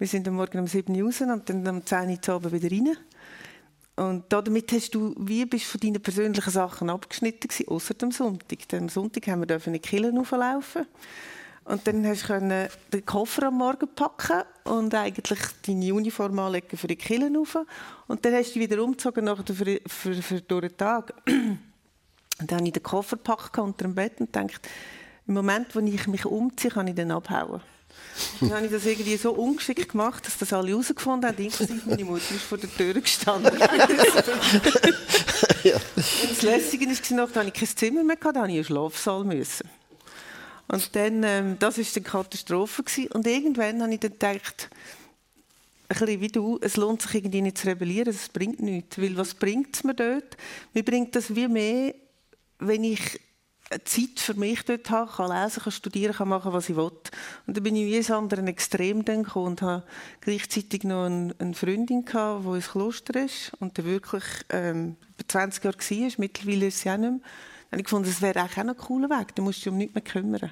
[0.00, 2.74] Wir sind am Morgen um 7 Uhr raus und dann um 10 Uhr Abend wieder
[2.74, 2.96] rein.
[3.96, 8.60] Und damit hast du, wie bist von deinen persönlichen Sachen abgeschnitten gewesen, außer am Sonntag.
[8.72, 10.86] Am Sonntag haben wir in die Kille auflaufen.
[11.64, 16.86] Und dann hast du den Koffer am Morgen packen und eigentlich deine Uniform anlegen für
[16.86, 17.58] die Kille rauf.
[18.06, 21.12] Und dann hast du dich wieder umgezogen für, für, für durch den Tag.
[21.26, 24.66] Und dann habe ich den Koffer gepackt unter dem Bett und dachte,
[25.26, 27.60] im Moment, wo ich mich umziehe, kann ich dann abhauen.
[28.40, 32.04] Dann habe ich das irgendwie so ungeschickt gemacht, dass das alle herausgefunden haben, inklusive meine
[32.04, 33.58] Mutter ist vor der Tür gestanden.
[35.64, 35.74] ja.
[35.74, 38.56] Und das Lässige war noch, da hatte ich kein Zimmer mehr, da musste ich in
[38.56, 39.24] einen Schlafsaal.
[39.24, 39.68] Müssen.
[40.68, 42.84] Und dann, ähm, das war eine Katastrophe.
[42.84, 43.10] Gewesen.
[43.12, 44.70] Und irgendwann habe ich dann gedacht,
[45.88, 48.98] ein bisschen wie du, es lohnt sich irgendwie nicht zu rebellieren, es bringt nichts.
[48.98, 50.36] Weil was bringt es mir dort?
[50.72, 51.94] Mir bringt das wie mehr,
[52.60, 53.18] wenn ich
[53.84, 56.90] Zeit für mich dort habe, kann lesen, kann studieren, kann machen, was ich will.
[57.46, 59.84] Und dann bin ich wie ins andere Extrem gekommen und habe
[60.20, 65.28] gleichzeitig noch eine, eine Freundin gehabt, die ins Kloster ist und dann wirklich ähm, über
[65.28, 67.20] 20 Jahre war, mittlerweile ist sie auch nicht mehr.
[67.70, 69.72] Dann habe ich gefunden, das wäre auch noch ein cooler Weg, da musst du dich
[69.72, 70.50] um nichts mehr kümmern.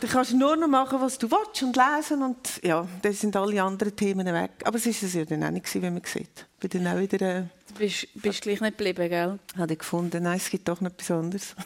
[0.00, 3.36] Dann kannst du nur noch machen, was du willst und lesen und ja, dann sind
[3.36, 4.50] alle anderen Themen weg.
[4.64, 6.46] Aber es war es ja dann auch nicht, wie man sieht.
[6.60, 7.20] Ich bin dann auch wieder...
[7.20, 9.38] Äh, du bist, bist gleich nicht geblieben, gell?
[9.56, 11.54] Habe ich gefunden, nein, es gibt doch noch etwas anderes.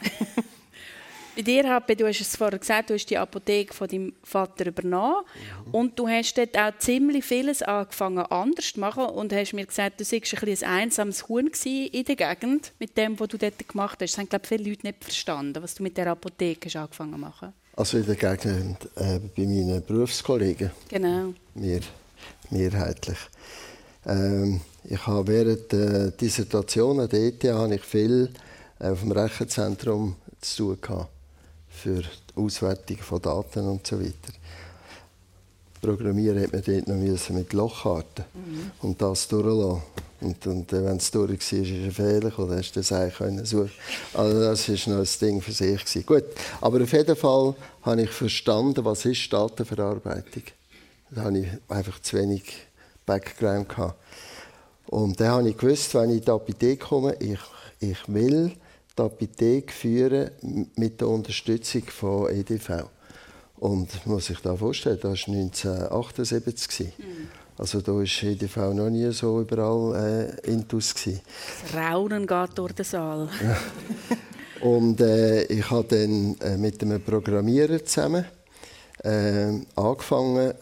[1.35, 4.67] Bei dir, Happe, du hast es vorher gesagt, du hast die Apotheke von deinem Vater
[4.67, 5.25] übernommen
[5.67, 5.75] mhm.
[5.75, 9.99] und du hast dort auch ziemlich vieles angefangen anders zu machen und hast mir gesagt,
[9.99, 13.99] du warst ein, ein einsames Huhn in der Gegend mit dem, was du dort gemacht
[14.03, 14.13] hast.
[14.13, 17.13] Das haben, glaube ich, viele Leute nicht verstanden, was du mit der Apotheke hast angefangen
[17.13, 17.55] zu machen.
[17.75, 20.71] Also in der Gegend äh, bei meinen Berufskollegen.
[20.89, 21.33] Genau.
[21.55, 21.81] Mehr,
[22.51, 23.19] mehrheitlich.
[24.07, 28.31] Ähm, ich habe während der Dissertation an der ETH habe ich viel
[28.79, 31.09] äh, auf dem Rechenzentrum zu tun gehabt
[31.69, 34.33] für die Auswertung von Daten und so weiter.
[35.81, 38.71] Programmieren hat man dort noch mit Lochkarten mhm.
[38.83, 39.83] und das durchlassen.
[40.23, 43.71] Und, und wenn es durch war, ist ein Fehler oder hast du das eigentlich suchen
[44.15, 45.85] Also das war noch ein Ding für sich.
[45.85, 46.07] Gewesen.
[46.07, 46.25] Gut,
[46.61, 50.45] aber auf jeden Fall habe ich verstanden, was ist Datenverarbeitung.
[51.11, 52.45] Da hatte ich einfach zu wenig
[53.05, 53.69] Background.
[53.69, 53.97] Gehabt.
[54.87, 57.41] Und dann habe ich gewusst, wenn ich in die Apotheke komme, ich,
[57.81, 58.53] ich will
[58.97, 60.31] die Apotheke führen
[60.77, 62.85] mit der Unterstützung von EDV.
[63.57, 66.99] Und muss sich da vorstellen, das war 1978.
[66.99, 67.05] Mhm.
[67.59, 70.95] Also da war EDV noch nie so überall äh, intus.
[70.95, 71.21] Gewesen.
[71.63, 73.29] Das Raunen geht durch den Saal.
[74.61, 78.25] Und äh, ich habe dann äh, mit einem Programmierer zusammen
[79.03, 80.55] äh, angefangen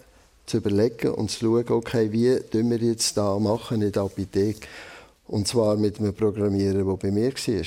[0.47, 4.67] zu überlegen und zu schauen, okay, wie tun wir jetzt da machen in der Apotheke.
[5.27, 7.65] Und zwar mit einem Programmierer, der bei mir war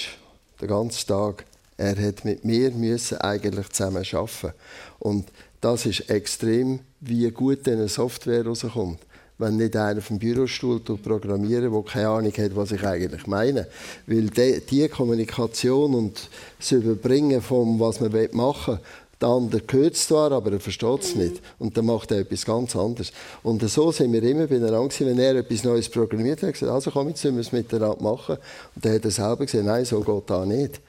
[0.61, 1.45] den ganzen Tag.
[1.77, 4.53] Er hat mit mir müssen eigentlich zusammen arbeiten.
[4.99, 5.29] Und
[5.61, 8.99] das ist extrem, wie gut eine Software rauskommt.
[9.43, 13.67] Wenn nicht einer auf dem Bürostuhl programmieren, der keine Ahnung hat, was ich eigentlich meine.
[14.07, 16.29] Weil die, Kommunikation und
[16.59, 18.79] das Überbringen von was man machen will,
[19.23, 21.41] der andere hört es zwar, aber er versteht es nicht.
[21.57, 23.13] Und dann macht er etwas ganz anderes.
[23.41, 26.91] Und so sind wir immer beieinander gewesen, wenn er etwas Neues programmiert hat, gesagt, also
[26.91, 28.37] komm, jetzt müssen wir es miteinander machen.
[28.75, 30.81] Und dann hat er selber gesagt, nein, so geht das nicht.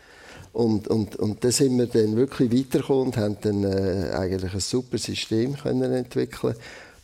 [0.52, 4.60] Und, und, und dann sind wir dann wirklich weitergekommen und haben dann äh, eigentlich ein
[4.60, 6.54] super System können entwickeln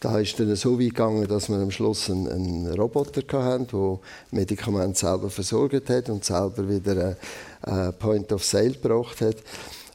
[0.01, 3.99] da ist dann so weit gegangen, dass wir am Schluss einen, einen Roboter hatten, der
[4.31, 7.17] Medikamente selber versorgt hat und selber wieder
[7.63, 9.37] einen Point of Sale gebracht hat.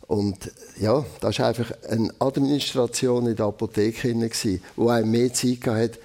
[0.08, 6.00] Und ja, das war einfach eine Administration in der Apotheke, die einem mehr Zeit hatte,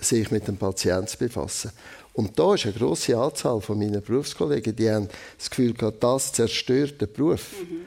[0.00, 1.70] sich mit dem Patienten zu befassen.
[2.14, 6.32] Und da ist eine grosse Anzahl von meinen Berufskollegen, die haben das Gefühl gehabt, das
[6.32, 7.52] zerstört den Beruf.
[7.60, 7.80] Mhm.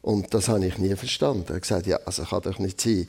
[0.00, 1.44] Und das habe ich nie verstanden.
[1.44, 3.08] Ich habe gesagt, ja, also kann doch nicht sein,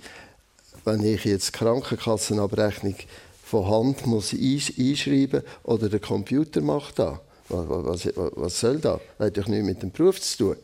[0.86, 2.96] wenn ich jetzt Krankenkassenabrechnung
[3.44, 7.18] von Hand muss einschreiben oder der Computer macht das.
[7.48, 9.00] Was, was, was, soll das?
[9.20, 10.56] Das hat doch nichts mit dem Beruf zu tun.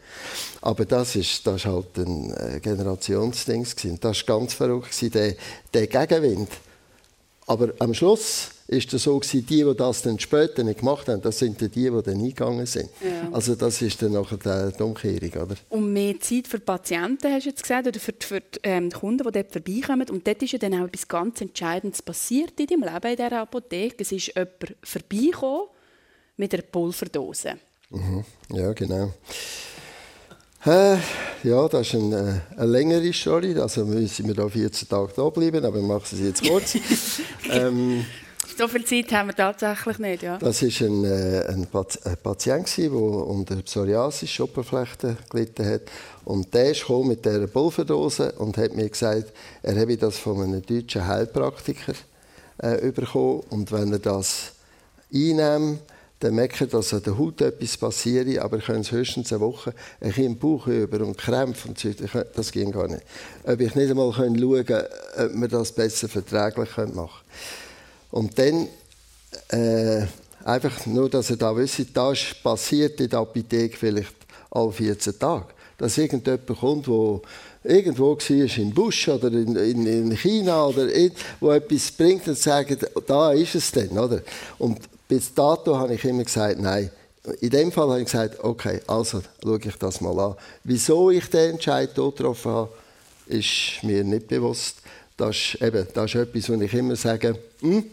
[0.62, 3.68] Aber das war das halt ein äh, Generationsding.
[4.00, 5.36] Das war ganz verrückt, der,
[5.74, 6.50] der Gegenwind.
[7.46, 11.22] Aber am Schluss ist es so gewesen, die, die das dann später nicht gemacht haben,
[11.22, 12.90] das sind die, die dann eingegangen sind.
[13.02, 13.28] Ja.
[13.34, 15.56] Also das ist dann nachher die Umkehrung, oder?
[15.70, 18.60] Und mehr Zeit für die Patienten, hast du jetzt gesagt, oder für die, für die
[18.64, 20.10] ähm, Kunden, die dort vorbeikommen.
[20.10, 23.42] Und dort ist ja dann auch etwas ganz Entscheidendes passiert in deinem Leben in dieser
[23.42, 24.04] Apotheke.
[24.04, 25.68] Es ist jemand vorbeigekommen
[26.38, 27.56] mit einer Pulverdose.
[27.90, 28.24] Mhm.
[28.54, 29.12] Ja, genau.
[30.66, 30.96] Äh,
[31.44, 33.54] ja, das ist eine, äh, eine längere Story.
[33.60, 36.78] Also müssen wir da 14 Tage da bleiben, aber wir machen sie jetzt kurz.
[37.52, 38.06] ähm,
[38.58, 40.38] so viel Zeit haben wir tatsächlich nicht, ja.
[40.38, 45.82] Das war ein, äh, ein, ein Patient, der unter Psoriasis, Schuppenflechten gelitten hat.
[46.26, 49.32] Und der kam mit dieser Pulverdose und hat mir gesagt,
[49.64, 51.94] er habe das von einem deutschen Heilpraktiker
[52.60, 53.44] äh, bekommen.
[53.50, 54.54] Und wenn er das
[55.14, 55.82] einnimmt,
[56.22, 60.12] dann merken, dass an der Haut etwas passiert, aber können es höchstens eine Woche ein
[60.12, 61.90] im Bauch über und Krämpfe und so,
[62.36, 63.04] das ging gar nicht.
[63.44, 64.86] Ob ich nicht einmal schauen kann,
[65.18, 67.10] ob wir das besser verträglich machen können.
[68.12, 68.68] Und dann,
[69.50, 70.06] äh,
[70.44, 74.16] einfach nur, dass ihr da wisst, das passiert in der Apotheke vielleicht
[74.50, 75.46] alle 14 Tage.
[75.78, 77.22] Dass irgendjemand kommt, der
[77.64, 82.38] irgendwo war, im Busch oder in, in, in China oder in, wo etwas bringt und
[82.38, 83.98] sagt, da ist es dann.
[83.98, 84.22] Oder?
[84.60, 86.90] Und bis dato habe ich immer gesagt, nein.
[87.40, 90.36] In dem Fall habe ich gesagt, okay, also schaue ich das mal an.
[90.64, 92.70] Wieso ich den Entscheid getroffen habe,
[93.28, 94.81] ist mir nicht bewusst.
[95.18, 97.86] Das ist, eben, das ist etwas, wo ich immer sage, hm,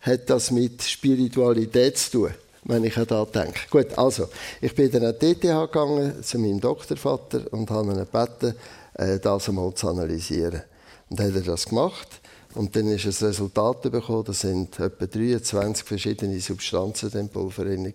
[0.00, 3.60] hat das mit Spiritualität zu tun, wenn ich an das denke.
[3.70, 4.28] Gut, also,
[4.60, 8.54] ich bin dann an die TTH gegangen, zu meinem Doktorvater, und habe ihn gebeten,
[8.94, 10.62] äh, das einmal zu analysieren.
[11.08, 12.08] Und dann hat er das gemacht.
[12.54, 17.92] Und dann ist das Resultat bekommen, da sind etwa 23 verschiedene Substanzen in Pulver drin.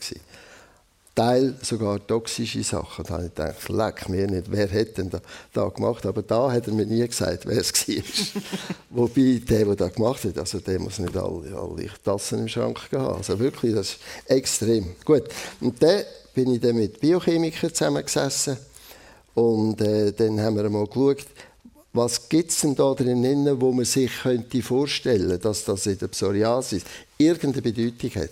[1.16, 3.06] Teil sogar toxische Sachen.
[3.06, 5.22] Da habe ich gedacht, leck mir nicht, wer hätte denn da,
[5.54, 6.06] da gemacht?
[6.06, 8.42] Aber da hat er mir nie gesagt, wer es war.
[8.90, 12.80] Wobei der, der das gemacht hat, also der muss nicht alle, alle Tassen im Schrank
[12.92, 13.18] haben.
[13.18, 14.96] Also wirklich, das ist extrem.
[15.06, 15.24] Gut,
[15.62, 18.58] und dann bin ich dann mit Biochemikern zusammengesessen
[19.36, 21.26] und äh, dann haben wir mal geschaut,
[21.94, 26.08] was gibt es denn da drinnen, wo man sich könnte vorstellen dass das in der
[26.08, 26.84] Psoriasis
[27.20, 28.32] irgendeine Bedeutung hat.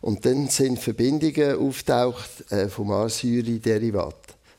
[0.00, 4.14] Und dann sind Verbindungen auftaucht äh, Fumarsäure-Derivat,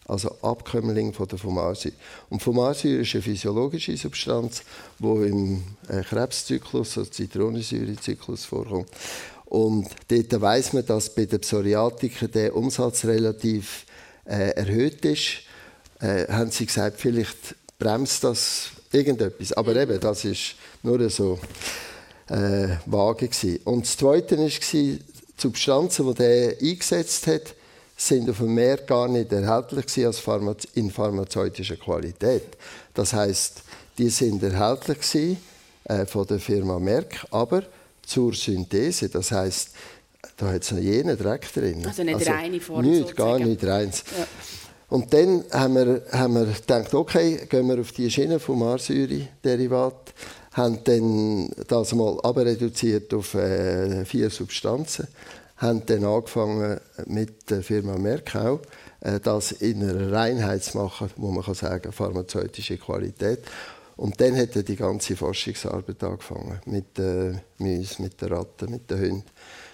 [0.05, 1.95] also Abkömmling von der Fumarsäure.
[2.29, 4.63] Und Fumarsäure ist eine physiologische Substanz,
[4.99, 8.89] die im äh, Krebszyklus, also Zitronensäurezyklus vorkommt.
[9.45, 13.85] Und dort weiss man, dass bei den Psoriatikern der Umsatz relativ
[14.25, 15.41] äh, erhöht ist.
[15.99, 19.53] Äh, haben sie gesagt, vielleicht bremst das irgendetwas.
[19.53, 21.39] Aber eben, das ist nur so
[22.27, 23.59] äh, vage gewesen.
[23.63, 24.99] Und das Zweite war,
[25.41, 27.55] Substanzen, die er eingesetzt hat,
[27.95, 32.57] sind auf dem Markt gar nicht erhältlich als Pharma in pharmazeutischer Qualität.
[32.93, 33.63] Das heißt,
[33.97, 35.37] die sind erhältlich gewesen,
[35.83, 37.63] äh, von der Firma Merck, aber
[38.05, 39.09] zur Synthese.
[39.09, 39.71] Das heißt,
[40.37, 41.85] da hat es noch jenen Dreck drin.
[41.85, 44.03] Also nicht also, reine Form Nicht, gar nicht reins.
[44.17, 44.27] Ja.
[44.89, 50.13] Und dann haben wir, haben wir gedacht, okay, gehen wir auf die Schiene vom Marsäure-Derivat
[50.59, 55.07] haben dann das mal reduziert auf äh, vier Substanzen,
[55.57, 58.59] haben dann angefangen mit der Firma Merkau
[59.01, 63.39] äh, das in einer Reinheit zu machen, wo man kann sagen pharmazeutische Qualität.
[63.95, 68.89] Und dann hat die ganze Forschungsarbeit angefangen mit den äh, Mäusen, mit den Ratten, mit
[68.91, 69.23] den Hunden.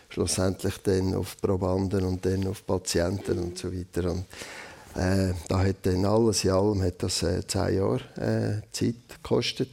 [0.10, 4.12] schlussendlich dann auf Probanden und dann auf Patienten und so weiter.
[4.12, 4.26] Und,
[4.96, 9.70] äh, da hat dann alles in allem hat das äh, zehn Jahre äh, Zeit gekostet.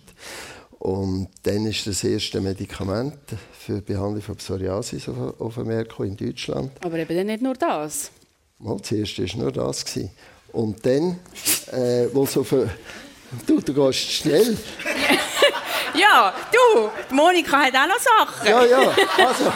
[0.82, 3.16] Und dann ist das erste Medikament
[3.56, 6.72] für die Behandlung von Psoriasis auf, auf den Markt in Deutschland.
[6.84, 8.10] Aber eben nicht nur das.
[8.58, 9.84] Mal, zuerst war nur das.
[9.84, 10.10] Gewesen.
[10.50, 11.20] Und dann,
[11.70, 12.68] äh, wo so für,
[13.46, 14.58] du, du gehst schnell.
[15.94, 18.48] ja, du, Monika hat auch noch Sachen.
[18.48, 18.80] Ja, ja,
[19.18, 19.52] also.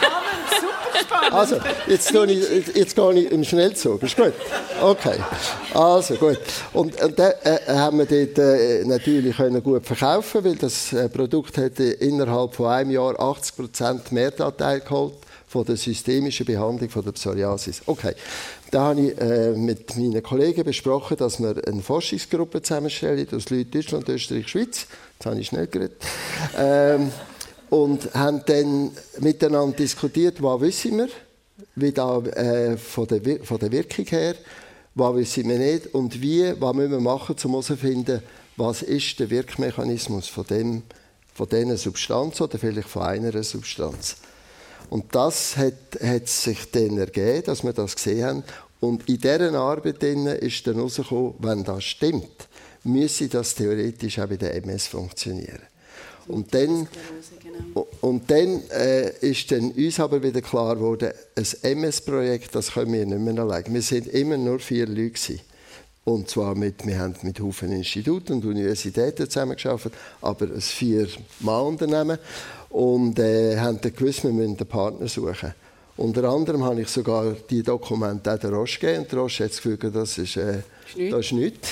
[1.31, 1.57] Also,
[1.87, 4.01] jetzt, gehe ich, jetzt gehe ich im Schnellzug.
[4.03, 4.33] Ist gut?
[4.81, 5.19] Okay.
[5.73, 6.39] Also, gut.
[6.73, 11.09] Und, und dann äh, haben wir dort äh, natürlich können gut verkaufen weil das äh,
[11.09, 15.15] Produkt hätte innerhalb von einem Jahr 80% Mehrdatei geholt
[15.47, 17.81] von der systemischen Behandlung von der Psoriasis.
[17.85, 18.13] Okay,
[18.69, 23.71] da habe ich äh, mit meinen Kollegen besprochen, dass wir eine Forschungsgruppe zusammenstellen aus Leuten
[23.71, 24.87] Deutschland, Österreich, Schweiz.
[25.17, 26.01] Jetzt habe ich schnell geredet.
[26.57, 27.11] Ähm,
[27.69, 31.09] und haben dann miteinander diskutiert, was wissen wir,
[31.75, 34.35] wie da, äh, von, der, von der Wirkung her,
[34.95, 38.21] was wissen wir nicht und wie, was müssen wir machen, um herauszufinden,
[38.55, 40.83] was ist der Wirkmechanismus von, dem,
[41.33, 44.17] von dieser Substanz oder vielleicht von einer Substanz.
[44.89, 48.43] Und das hat, hat sich dann ergeben, dass wir das gesehen haben.
[48.79, 52.47] Und in dieser Arbeit ist dann herausgekommen, wenn das stimmt,
[52.83, 55.61] müsse das theoretisch auch bei der MS funktionieren.
[56.27, 56.87] Und dann,
[58.01, 63.05] und dann äh, ist dann uns aber wieder klar geworden, ein MS-Projekt, das können wir
[63.05, 63.63] nicht mehr allein.
[63.67, 65.39] Wir sind immer nur vier Leute gewesen.
[66.03, 72.17] Und zwar mit, wir haben mit Haufen Instituten und Universitäten zusammengearbeitet, aber ein Vier-Mann-Unternehmen
[72.69, 75.53] und äh, haben dann gewusst, wir müssen einen Partner suchen.
[75.97, 79.51] Unter anderem habe ich sogar die Dokumente auch der Roche gegeben und der Roche hat
[79.51, 80.59] das Gefühl, das ist, äh,
[81.09, 81.69] das ist nichts.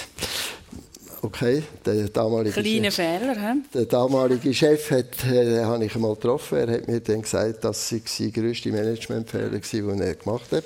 [1.21, 3.61] Okay, der damalige Kleine Chef, Fehler, he?
[3.73, 6.57] Der damalige Chef hat, äh, habe ich einmal getroffen.
[6.57, 10.63] Er hat mir dann gesagt, dass es der grösste Managementfehler war, den er gemacht hat.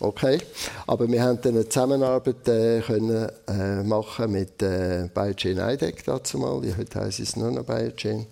[0.00, 0.38] Okay,
[0.86, 6.38] aber wir haben dann eine Zusammenarbeit äh, können, äh, machen mit äh, Biogen IDEC dazu
[6.38, 6.60] mal.
[6.76, 8.26] Heute heisst es nur noch Biogen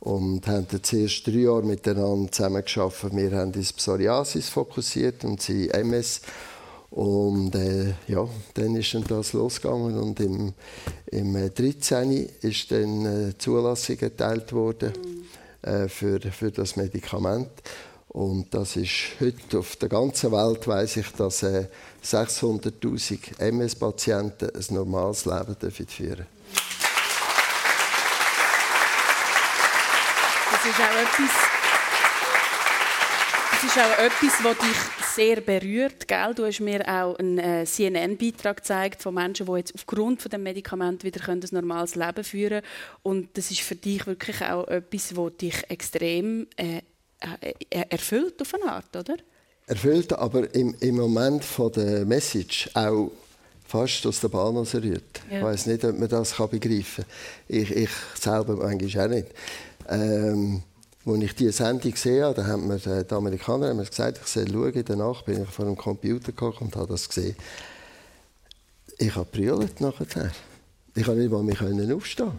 [0.00, 3.16] und haben dann zuerst drei Jahre miteinander zusammengearbeitet.
[3.16, 6.20] Wir haben uns Psoriasis fokussiert und sie MS.
[6.94, 10.54] Und äh, ja, dann ist dann das losgegangen und im,
[11.06, 12.30] im 13.
[12.40, 14.92] ist dann äh, Zulassung erteilt worden
[15.62, 17.50] äh, für, für das Medikament.
[18.06, 21.66] Und das ist heute auf der ganzen Welt, weiß ich, dass äh,
[22.04, 26.26] 600.000 MS-Patienten ein normales Leben führen dürfen.
[30.64, 31.53] ist auch etwas,
[33.64, 36.06] das ist auch etwas, was dich sehr berührt.
[36.06, 36.34] Gell?
[36.34, 40.42] Du hast mir auch einen äh, CNN-Beitrag gezeigt von Menschen, die jetzt aufgrund von dem
[40.42, 42.66] Medikament wieder ein normales Leben führen können.
[43.02, 46.82] Und das ist für dich wirklich auch etwas, was dich extrem äh,
[47.40, 49.16] äh, erfüllt auf eine Art, oder?
[49.66, 53.12] Erfüllt, aber im, im Moment von der Message auch
[53.66, 55.20] fast aus der Bahn rührt.
[55.30, 55.38] Ja.
[55.38, 57.04] Ich weiß nicht, ob man das begreifen kann.
[57.48, 59.28] Ich, ich selber manchmal auch nicht.
[59.88, 60.62] Ähm,
[61.06, 64.20] als ich diese Sendung gesehen habe, da haben mir äh, die Amerikaner haben mir gesagt,
[64.22, 64.84] ich soll schauen.
[64.84, 67.36] Danach bin ich vor dem Computer gekommen und habe das gesehen.
[68.98, 70.32] Ich habe brüllt nachher.
[70.94, 72.32] Ich konnte nicht mal mehr aufstehen.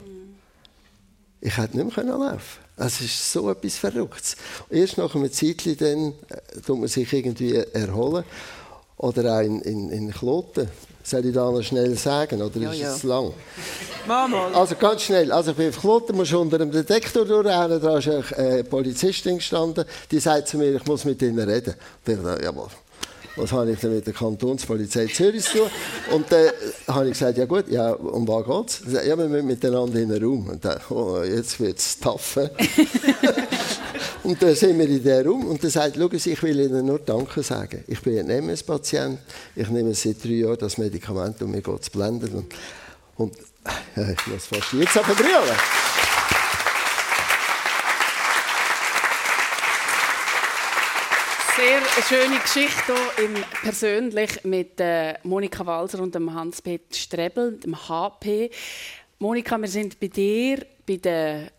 [1.42, 4.36] Ich hätte nicht mehr laufen Es ist so etwas Verrücktes.
[4.70, 8.24] Erst nach einem Zeitchen dann, äh, tut man sich irgendwie erholen.
[8.98, 10.70] Oder auch in, in, in Kloten
[11.06, 12.96] soll ich da noch schnell sagen, oder ja, ist ja.
[12.96, 13.32] es lang?
[14.08, 14.50] Mama.
[14.54, 15.32] Also ganz schnell.
[15.32, 17.82] Also bei Kloten musst du unter dem Detektor durchrennen.
[17.82, 21.76] Da ist eine Polizistin gestanden, die sagt zu mir, ich muss mit ihnen reden.
[22.06, 22.68] Und ich dachte, jawohl.
[23.38, 25.68] Was habe ich denn mit der Kantonspolizei Zürich zu tun?
[26.12, 26.52] Und dann
[26.88, 29.06] habe ich gesagt, ja gut, ja, um was geht es?
[29.06, 30.48] Ja, wir müssen miteinander in den Raum.
[30.48, 32.38] Und dann, oh, jetzt wird es tough.
[34.26, 36.84] Und dann sind wir in diesem Raum und er sagt, schauen Sie, ich will Ihnen
[36.88, 37.84] nur Danke sagen.
[37.86, 39.20] Ich bin ein MS-Patient,
[39.56, 42.34] ich nehme seit drei Jahren das Medikament und mir geht es blenden.
[42.34, 42.54] Und,
[43.18, 43.38] und
[43.96, 45.56] äh, ich muss fast jetzt aber brüllen.
[51.56, 57.78] Sehr schöne Geschichte hier im persönlich mit äh, Monika Walser und dem Hans-Peter Strebel, dem
[57.88, 58.50] HP.
[59.20, 61.52] Monika, wir sind bei dir bei der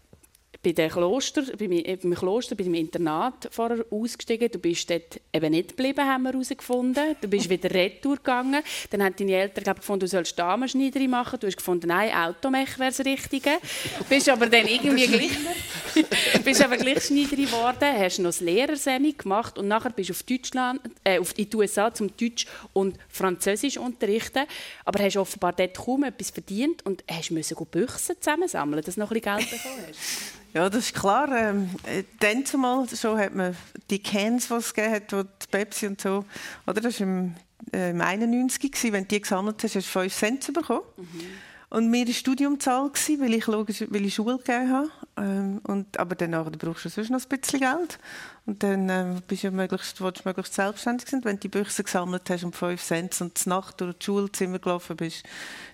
[0.62, 4.50] bei dem Kloster, bei meinem Kloster, bei dem Internat vorher ausgestiegen.
[4.50, 7.16] Du bist dort eben nicht geblieben, haben wir herausgefunden.
[7.20, 8.62] Du bist wieder retour gegangen.
[8.90, 11.38] Dann haben deine Eltern glaub, gefunden, du sollst Damenschneiderin machen.
[11.40, 13.50] Du hast gefunden, nein, Automech wäre das Richtige.
[13.98, 16.04] Du bist aber dann irgendwie gleich,
[16.44, 20.22] bist aber gleich Schneiderin geworden, hast noch das Lehrersemi gemacht und nachher bist du auf
[20.22, 24.44] Deutschland, äh, auf die USA zum Deutsch und Französisch unterrichten.
[24.84, 29.10] Aber hast offenbar dort kaum etwas verdient und hast müssen Büchsen zusammensammeln, dass du noch
[29.10, 29.98] ein bisschen Geld bekommen hast.
[30.56, 31.30] Ja, das ist klar.
[31.36, 33.54] Ähm, äh, dann zumal schon hat man
[33.90, 36.24] die Cans, die es gegeben hat, die Pepsi und so,
[36.66, 36.80] oder?
[36.80, 37.34] Das war im,
[37.74, 38.92] äh, im 91 gewesen.
[38.94, 40.80] Wenn du die gesammelt hast, hast du 5 Cent bekommen.
[40.96, 41.20] Mhm.
[41.68, 44.90] Und mir war Studiumzahl, weil ich, logisch, weil ich Schule gegeben habe.
[45.18, 47.98] Ähm, und, aber danach brauchst du sonst noch ein bisschen Geld.
[48.44, 51.24] Und dann ähm, bist du möglichst, willst du möglichst selbstständig sein.
[51.24, 54.58] Wenn du die Bücher gesammelt hast um 5 Cent und zur Nacht durch das Schulzimmer
[54.58, 55.24] gelaufen bist,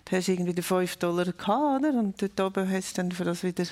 [0.04, 1.90] dann hast du irgendwie 5 Dollar gehabt, oder?
[1.98, 3.64] Und dort oben hast du dann für das wieder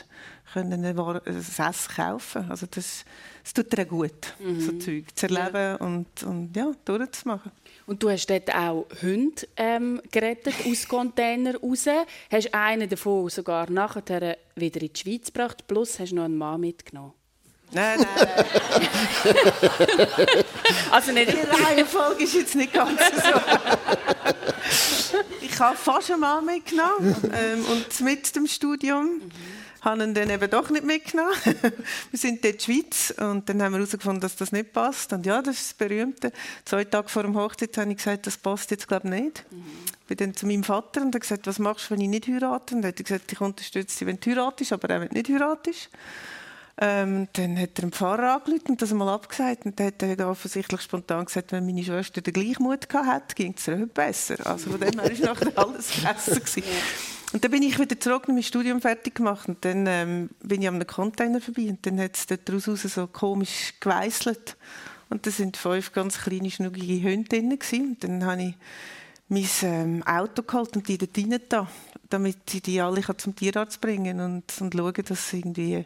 [0.52, 3.04] können ein Essen kaufen Also das,
[3.42, 4.60] das tut dir gut, mhm.
[4.60, 5.76] so Zeug zu erleben ja.
[5.76, 7.52] und, und ja, durchzumachen.
[7.86, 11.86] Und du hast dort auch Hunde ähm, gerettet aus Containern raus.
[12.30, 16.60] Hast einen davon sogar nachher wieder in die Schweiz gebracht, plus hast noch einen Mann
[16.60, 17.12] mitgenommen.
[17.72, 18.44] Nein, nein, nein.
[20.90, 21.32] also nicht.
[21.32, 23.40] Die Reihenfolge ist jetzt nicht ganz so.
[25.40, 29.04] ich habe fast einen Mann mitgenommen ähm, und mit dem Studium.
[29.04, 31.32] Mhm haben ihn dann eben doch nicht mitgenommen.
[32.10, 35.12] wir sind dort in der Schweiz und dann haben wir herausgefunden, dass das nicht passt.
[35.12, 36.32] Und ja, das ist das Berühmte.
[36.64, 39.44] Zwei Tage vor dem Hochzeit habe ich gesagt, das passt jetzt glaube ich nicht.
[39.50, 39.64] Mhm.
[40.02, 42.26] Ich bin dann zu meinem Vater und habe gesagt, was machst du, wenn ich nicht
[42.26, 42.74] heirate?
[42.74, 45.28] Und er hat gesagt, ich unterstütze dich, wenn du heiratest, aber auch wenn du nicht
[45.28, 45.88] heiratest.
[46.82, 49.66] Ähm, dann hat er einen Pfarrer angerufen und das mal abgesagt.
[49.66, 53.54] Und dann hat er offensichtlich spontan gesagt, wenn meine Schwester den gleichen Mut hatte, ging
[53.56, 54.46] es ihr besser.
[54.46, 56.62] Also von dem her war alles besser.
[57.32, 60.68] Und dann bin ich wieder zurück mein Studium fertig gemacht und dann ähm, bin ich
[60.68, 64.56] an einem Container vorbei und dann hat es daraus so komisch geweißelt
[65.10, 67.90] und da sind fünf ganz kleine, schnuckige Hunde drin gewesen.
[67.90, 68.54] und dann habe ich
[69.28, 71.68] mein ähm, Auto geholt und die dort rein da,
[72.08, 75.84] damit ich die alle zum Tierarzt bringen und, und schauen, dass sie irgendwie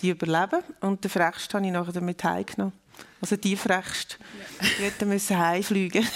[0.00, 0.62] die überleben.
[0.80, 2.72] Und den Frechsten habe ich nachher damit heimgenommen.
[3.20, 4.18] Also die frechst.
[4.20, 4.68] Ja.
[4.78, 6.06] Die hätten müssen heimfliegen.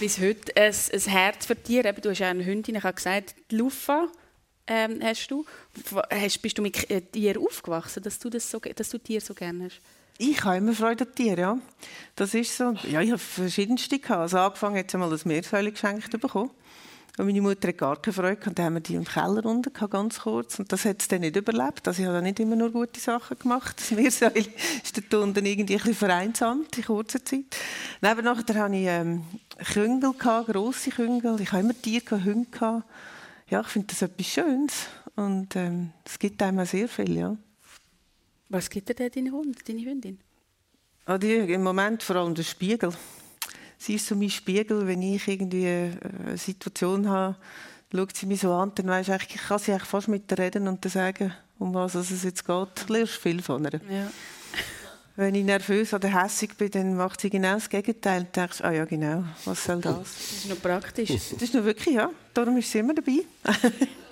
[0.00, 1.92] bis heute ein, ein Herz für Tiere.
[1.94, 4.08] Du hast ja eine Hündin, ich habe gesagt, die Lufa
[4.66, 5.44] ähm, hast du.
[6.10, 9.64] Hast, bist du mit Tieren aufgewachsen, dass du, das so, dass du Tiere so gerne
[9.64, 9.80] hast?
[10.18, 11.58] Ich habe immer Freude an Tieren, ja.
[12.14, 12.74] Das ist so.
[12.90, 14.20] Ja, ich habe verschiedenste gehabt.
[14.20, 16.50] Also angefangen hat sie mal ein Meersäule geschenkt bekommen.
[17.18, 18.58] Und meine Mutter hat gar keine Freude gehabt.
[18.58, 20.58] Dann haben wir die im Keller unten gehabt, ganz kurz.
[20.58, 21.86] Und das hat es dann nicht überlebt.
[21.86, 23.82] Also ich habe nicht immer nur gute Sachen gemacht.
[23.90, 24.46] Meersäule
[24.82, 27.56] ist dort unten irgendwie ein bisschen vereinsamt in kurzer Zeit.
[28.00, 29.24] Neben nachher hatte ich ähm,
[29.72, 31.40] Küngel, gehabt, grosse Küngel.
[31.40, 32.50] Ich habe immer Tiere, Hunde.
[32.50, 32.84] Gehabt.
[33.48, 34.86] Ja, ich finde das etwas Schönes.
[35.16, 37.36] Und ähm, es gibt einem auch sehr viel, ja.
[38.48, 40.18] Was gibt dir denn deine Hund, deine Hündin?
[41.04, 42.92] Ah, die, Im Moment vor allem der Spiegel.
[43.82, 47.34] Sie ist so mein Spiegel, wenn ich irgendwie eine Situation habe,
[47.90, 50.38] schaut sie mich so an, dann weiss ich, ich kann sie eigentlich fast mit ihr
[50.38, 52.68] reden und dann sagen, um was es jetzt geht.
[52.86, 53.80] Du lernst viel von ihr.
[53.90, 54.10] Ja.
[55.16, 58.20] Wenn ich nervös oder hässlich bin, dann macht sie genau das Gegenteil.
[58.20, 59.96] Und denkst, ah ja, genau, was soll das?
[59.96, 61.08] Das ist noch praktisch.
[61.08, 62.10] Das ist noch wirklich, ja.
[62.34, 63.20] Darum ist sie immer dabei.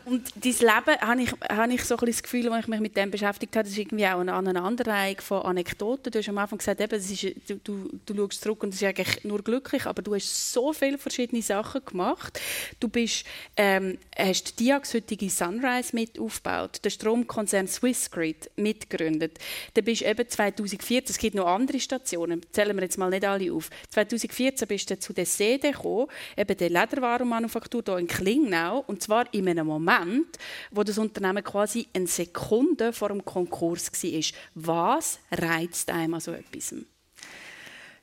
[0.08, 2.96] Und dein Leben, habe ich, habe ich so ein das Gefühl, als ich mich mit
[2.96, 6.10] dem beschäftigt habe, ist irgendwie auch eine Aneinanderreihung von Anekdoten.
[6.10, 8.88] Du hast am Anfang gesagt, eben, ist, du, du, du schaust zurück und es ist
[8.88, 12.40] eigentlich nur glücklich, aber du hast so viele verschiedene Sachen gemacht.
[12.80, 13.26] Du bist,
[13.58, 19.38] ähm, hast die diagshütige Sunrise mit aufgebaut, den Stromkonzern Swissgrid mitgegründet.
[19.74, 23.52] Dann bist eben 2014, es gibt noch andere Stationen, zählen wir jetzt mal nicht alle
[23.52, 23.68] auf.
[23.90, 29.26] 2014 bist du zu der Sede gekommen, eben der Lederwarenmanufaktur hier in Klingnau, und zwar
[29.34, 30.38] in einem Moment, Moment,
[30.70, 34.32] wo das Unternehmen quasi eine Sekunde vor dem Konkurs war.
[34.54, 36.74] Was reizt einem an so etwas?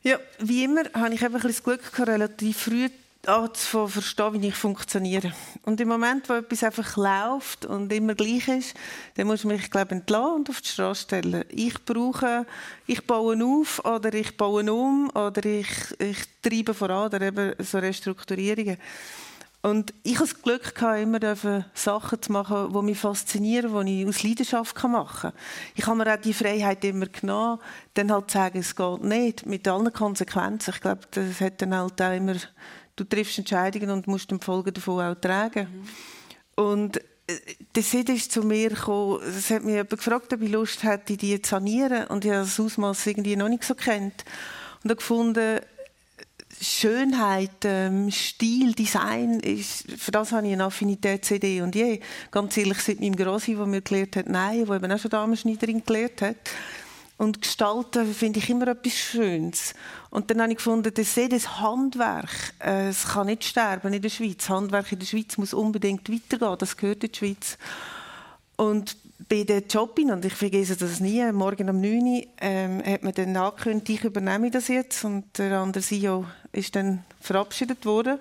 [0.01, 2.89] Ja, wie immer habe ich einfach das Glück relativ früh
[3.53, 5.33] zu verstehen, wie ich funktioniere.
[5.63, 8.75] Und im Moment, wo etwas einfach läuft und immer gleich ist,
[9.15, 11.43] dann muss ich mich, glaube entlassen und auf die Straße stellen.
[11.49, 12.45] Ich brauche,
[12.85, 17.79] ich baue auf oder ich baue um oder ich, ich treibe voran oder eben so
[17.79, 18.77] Restrukturierungen.
[19.65, 21.35] Und ich hatte das Glück, immer
[21.73, 25.33] Sachen zu machen, die mich faszinieren, die ich aus Leidenschaft machen kann.
[25.73, 27.59] Ich habe mir auch die Freiheit immer genommen,
[27.95, 30.71] dann halt zu sagen, es geht nicht, mit allen Konsequenzen.
[30.75, 32.35] Ich glaube, das hat dann halt auch immer,
[32.95, 35.67] du triffst Entscheidungen und musst die Folgen davon auch tragen.
[36.57, 36.63] Mhm.
[36.63, 37.33] Und äh,
[37.73, 41.41] das ist zu mir gekommen, es hat mich jemand gefragt, ob ich Lust hätte, die
[41.41, 42.05] zu sanieren.
[42.05, 44.25] Und ich habe das Ausmaß irgendwie noch nicht so kennt.
[44.83, 45.59] Und habe gefunden,
[46.61, 51.99] Schönheit, ähm, Stil, Design, ist, für das habe ich eine Affinität CD und je.
[52.31, 55.83] Ganz ehrlich, seit meinem Grossi, der mir gelehrt hat, nein, der eben auch schon Damenschneiderin
[55.85, 56.37] gelehrt hat.
[57.17, 59.73] Und Gestalten finde ich immer etwas Schönes.
[60.09, 64.09] Und dann habe ich gefunden, das, das Handwerk, äh, es kann nicht sterben in der
[64.09, 64.49] Schweiz.
[64.49, 67.57] Handwerk in der Schweiz muss unbedingt weitergehen, das gehört in die Schweiz.
[68.57, 68.97] Und
[69.27, 73.13] bei der Jobin, und ich vergesse das nie, morgen um 9 Uhr ähm, hat man
[73.13, 78.19] dann angekündigt, ich übernehme das jetzt und der andere CEO ist dann verabschiedet worden.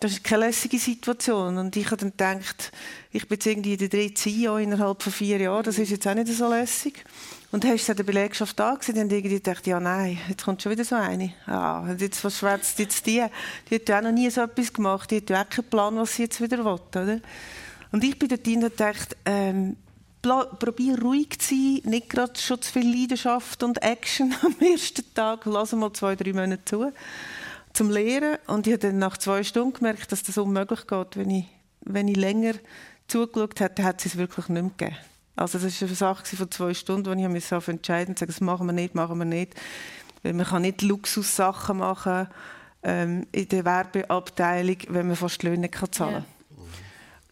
[0.00, 1.56] Das ist keine lässige Situation.
[1.56, 2.72] Und ich habe dann gedacht,
[3.12, 6.14] ich bin jetzt irgendwie der dritte CEO innerhalb von vier Jahren, das ist jetzt auch
[6.14, 7.04] nicht so lässig.
[7.52, 10.60] Und dann hast du der Belegschaft da gesehen und irgendwie gedacht, ja nein, jetzt kommt
[10.60, 11.32] schon wieder so eine.
[11.46, 13.24] Ja, und jetzt, was schwätzt jetzt die?
[13.70, 16.22] Die hat auch noch nie so etwas gemacht, die hat auch keinen Plan, was sie
[16.22, 17.20] jetzt wieder will, oder?
[17.92, 19.76] Und ich bin dort und gedacht, ähm,
[20.58, 25.44] probier ruhig zu sein, nicht gerade schon zu viel Leidenschaft und Action am ersten Tag.
[25.46, 26.92] Lass mal zwei, drei Monate zu
[27.74, 28.38] zum Lehren.
[28.46, 31.16] Und ich habe dann nach zwei Stunden gemerkt, dass das unmöglich geht.
[31.16, 31.46] Wenn ich,
[31.82, 32.54] wenn ich länger
[33.08, 34.96] zugeschaut hätte, hat es wirklich nicht mehr gegeben.
[35.36, 38.66] Also das war eine Sache von zwei Stunden, wo ich mich entscheiden musste, das machen
[38.66, 39.54] wir nicht, machen wir nicht.
[40.22, 42.28] Weil man kann nicht Luxussachen machen
[42.84, 46.08] ähm, in der Werbeabteilung, wenn man fast Löhne zahlen kann.
[46.10, 46.24] Yeah.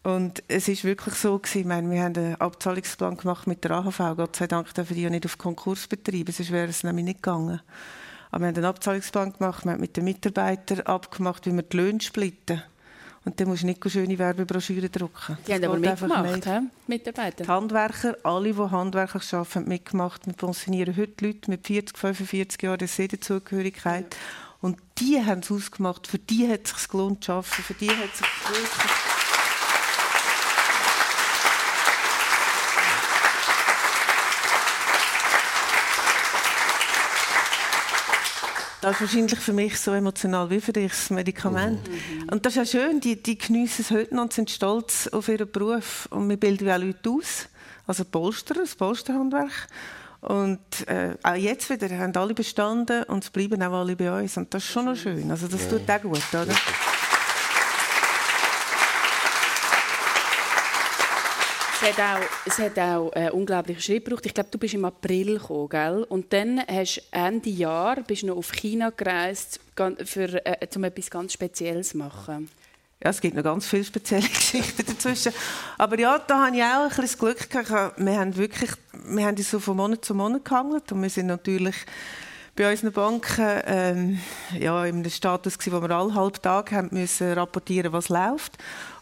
[0.03, 3.71] Und es ist wirklich so gewesen, ich meine, wir haben einen Abzahlungsplan gemacht mit der
[3.71, 4.17] AHV.
[4.17, 7.23] Gott sei Dank dürfen die ja nicht auf Konkurs betreiben, sonst wäre es nämlich nicht
[7.23, 7.61] gegangen.
[8.29, 11.77] Aber wir haben einen Abzahlungsplan gemacht, wir haben mit den Mitarbeitern abgemacht, wie wir die
[11.77, 12.61] Löhne splitten.
[13.25, 15.37] Und dann musst du nicht schöne Werbebroschüren drucken.
[15.47, 16.59] Die haben aber mitgemacht, he?
[16.87, 17.43] Mitarbeiter?
[17.45, 20.25] Die Handwerker, alle, die handwerklich arbeiten, haben mitgemacht.
[20.25, 24.13] Wir pensionieren heute Leute mit 40, 45 Jahren der Sedenzugehörigkeit.
[24.13, 24.19] Ja.
[24.59, 26.07] Und die haben es ausgemacht.
[26.07, 27.63] Für die hat es sich gelohnt zu arbeiten.
[27.63, 29.12] Für die hat es sich wirklich
[38.83, 41.79] Das ist wahrscheinlich für mich so emotional wie für dich das Medikament.
[41.87, 42.29] Mhm.
[42.29, 45.29] Und das ist ja schön, die, die geniessen es heute noch und sind stolz auf
[45.29, 46.05] ihren Beruf.
[46.11, 47.47] Und wir bilden auch Leute aus,
[47.87, 49.69] also Polster, das Polsterhandwerk.
[50.19, 54.35] Und äh, auch jetzt wieder haben alle bestanden und es bleiben auch alle bei uns.
[54.35, 55.31] Und das ist schon noch schön.
[55.31, 56.53] Also das tut auch gut, oder?
[61.83, 64.25] Hat auch, es hat auch einen unglaublichen Schritt gebraucht.
[64.25, 66.05] Ich glaube, du bist im April gekommen, gell?
[66.09, 69.59] Und dann hast du Ende Jahr bist noch auf China gereist,
[70.05, 72.49] für, äh, um etwas ganz Spezielles zu machen.
[73.03, 75.33] Ja, es gibt noch ganz viele spezielle Geschichten dazwischen.
[75.77, 77.97] Aber ja, da habe ich auch ein das Glück gehabt.
[77.97, 78.71] Wir haben wirklich,
[79.05, 81.75] wir haben so von Monat zu Monat gehandelt und wir sind natürlich
[82.55, 84.19] bei unseren Banken ähm,
[84.57, 88.53] ja, in einem Status, wo wir alle halb Tag haben müssen rapportieren, was läuft.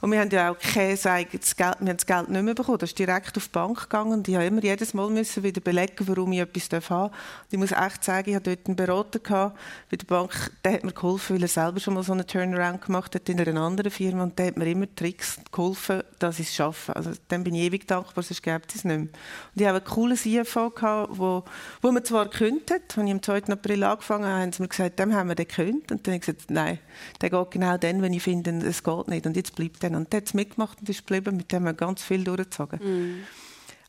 [0.02, 2.80] Und wir haben ja auch kein eigenes Geld, wir haben das Geld nicht mehr bekommen.
[2.80, 5.62] Das ist direkt auf die Bank gegangen und ich habe immer jedes Mal müssen wieder
[5.62, 7.12] belegen, warum ich etwas haben darf.
[7.12, 9.60] Und ich muss echt sagen, ich hatte dort einen Berater gehabt,
[9.92, 12.82] bei der Bank, der hat mir geholfen, weil er selber schon mal so einen Turnaround
[12.82, 16.48] gemacht hat in einer anderen Firma und der hat mir immer Tricks geholfen, dass ich
[16.48, 16.96] es schaffe.
[16.96, 18.98] Also dann bin ich ewig dankbar, sonst gäbe es nicht mehr.
[18.98, 19.12] Und
[19.54, 21.44] ich habe einen coolen CFO gehabt, wo,
[21.80, 23.44] wo man zwar gekündigt hat, als ich am 2.
[23.50, 25.92] April angefangen habe, haben sie mir gesagt, dem haben wir den gekündigt.
[25.92, 26.80] Und dann habe ich gesagt, nein,
[27.22, 29.28] der geht genau dann, wenn ich finde, es geht nicht.
[29.28, 30.02] Und jetzt bleibt er dann.
[30.02, 31.38] Und der hat es mitgemacht und ist geblieben.
[31.38, 32.80] Mit dem haben wir ganz viel durchgezogen.
[32.80, 33.24] Mm.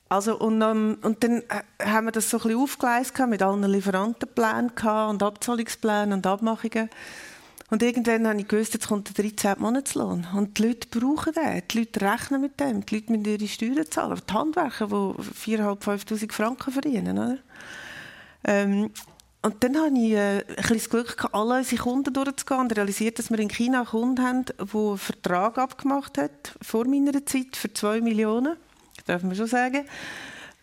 [0.09, 3.63] Also, und, um, und dann äh, haben wir das so ein bisschen aufgeleistet mit allen
[3.63, 4.71] Lieferantenplänen
[5.09, 6.91] und Abzahlungsplänen und Abmachungen.
[7.71, 9.55] Und irgendwann habe ich gewusst, jetzt kommt der 13.
[9.59, 10.27] Monatslohn.
[10.35, 11.63] Und die Leute brauchen den.
[11.71, 12.85] Die Leute rechnen mit dem.
[12.85, 14.21] Die Leute müssen ihre Steuern zahlen.
[14.29, 17.19] Die Handwerker, die 4'500, 5'000 Franken verdienen.
[17.19, 17.39] Oder?
[18.45, 18.91] Ähm,
[19.43, 22.77] und dann habe ich äh, ein bisschen das Glück gehabt, alle unsere Kunden durchzugehen und
[22.77, 27.27] realisiert, dass wir in China einen Kunden haben, der einen Vertrag abgemacht hat, vor meiner
[27.27, 28.57] Zeit, für 2 Millionen.
[28.97, 29.85] Das darf man schon sagen.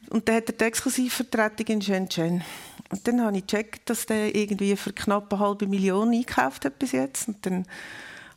[0.10, 2.42] Und dann hat er die Exklusivvertretung in Shenzhen.
[2.90, 6.80] Und dann habe ich gecheckt, dass der irgendwie für knapp eine halbe Million eingekauft hat
[6.80, 7.28] bis jetzt.
[7.28, 7.66] Und dann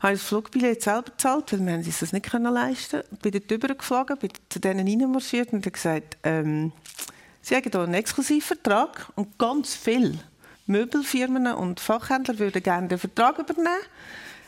[0.01, 3.17] habe ich das Flugbillett selber bezahlt, weil wir uns das nicht leisten konnten.
[3.19, 6.73] Bin dort rübergeflogen, bin zu denen reinmarschiert und habe gesagt, ähm,
[7.45, 10.19] Sie haben hier einen Exklusivvertrag und ganz viel
[10.67, 13.69] Möbelfirmen und Fachhändler würden gerne den Vertrag übernehmen.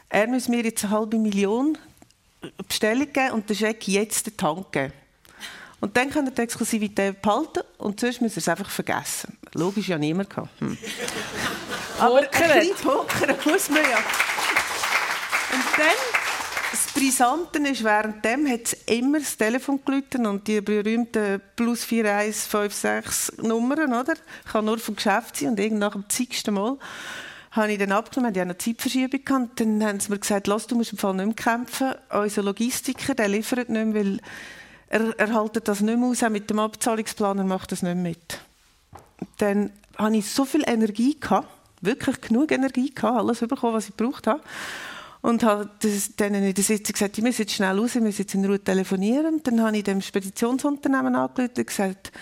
[0.08, 1.76] Er muss mir jetzt eine halbe Million
[2.68, 4.92] Bestellung geben und den Scheck jetzt den Tank geben.
[5.80, 9.36] Und dann kann er die Exklusivität behalten und sonst muss er es einfach vergessen.
[9.52, 10.48] Logisch ja niemand gehabt.
[10.60, 10.78] Hm.
[11.98, 13.98] Aber ein bisschen pokern muss man ja.
[15.52, 16.23] Und dann
[16.94, 23.92] Brisante ist, währenddem hat es immer das Telefon geläutet und die berühmten plus 4156 Nummern,
[23.92, 24.14] oder?
[24.50, 26.78] Kann nur vom Geschäft sein und irgend nach dem zigsten Mal
[27.50, 30.68] habe ich dann abgenommen, wir hatten eine Zeitverschiebung gehabt, dann haben sie mir gesagt, Lass,
[30.68, 34.20] du musst im Fall nicht mehr kämpfen, unser Logistiker, der liefert nicht mehr, weil
[34.88, 37.94] er, er haltet das nicht mehr aus, auch mit dem Abzahlungsplan, er macht das nicht
[37.94, 38.40] mehr mit.
[39.38, 41.48] Dann hatte ich so viel Energie, gehabt,
[41.80, 44.40] wirklich genug Energie, gehabt, alles bekommen, was ich gebraucht habe
[45.24, 45.70] und habe
[46.20, 48.62] denen in der Sitzung gesagt, ich muss jetzt schnell raus, ich muss jetzt in Ruhe
[48.62, 49.40] telefonieren.
[49.42, 52.12] Dann habe ich dem Speditionsunternehmen angerufen und gesagt,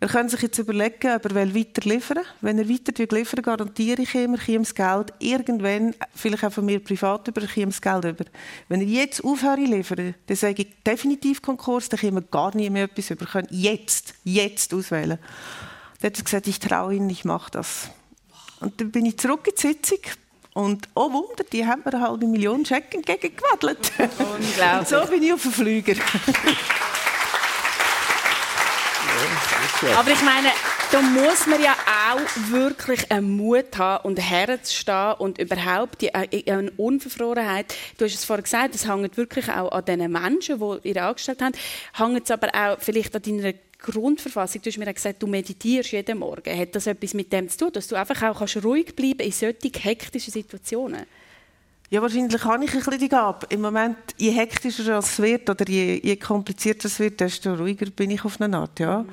[0.00, 2.24] er kann sich jetzt überlegen, ob er weiter liefern will.
[2.40, 6.64] Wenn er weiter liefern garantiere ich ihm, er kommt das Geld irgendwann, vielleicht auch von
[6.64, 8.24] mir privat über, er das Geld über.
[8.66, 12.70] Wenn er jetzt aufhört liefern, dann sage ich definitiv Konkurs, dann kommen wir gar nie
[12.70, 13.24] mehr etwas über.
[13.24, 15.20] Können jetzt, jetzt auswählen.
[16.00, 17.88] Dann hat er gesagt, ich traue ihn, ich mache das.
[18.58, 20.00] Und dann bin ich zurück in die Sitzung
[20.58, 23.92] Und oh Wunder, die haben mir eine halbe Million Schecken entgegengewedelt.
[24.18, 24.88] Unglaublich.
[24.88, 25.94] so bin ich auf dem Flüger.
[29.96, 30.48] Aber ich meine,
[30.90, 31.76] da muss man ja
[32.10, 37.72] auch wirklich einen Mut haben und herzustehen und überhaupt die, äh, eine Unverfrorenheit.
[37.96, 41.40] Du hast es vorhin gesagt, es hängt wirklich auch an den Menschen, die ihr angestellt
[41.40, 41.54] haben.
[41.92, 44.60] Hängt es aber auch vielleicht an deiner Grundverfassung.
[44.62, 46.58] Du hast mir gesagt, du meditierst jeden Morgen.
[46.58, 49.32] Hat das etwas mit dem zu tun, dass du einfach auch kannst ruhig bleiben in
[49.32, 51.06] solchen hektischen Situationen?
[51.90, 53.46] Ja, wahrscheinlich habe ich ein bisschen die Gabe.
[53.48, 58.10] Im Moment, je hektischer es wird oder je, je komplizierter es wird, desto ruhiger bin
[58.10, 59.02] ich auf eine Art, ja.
[59.02, 59.08] Mhm.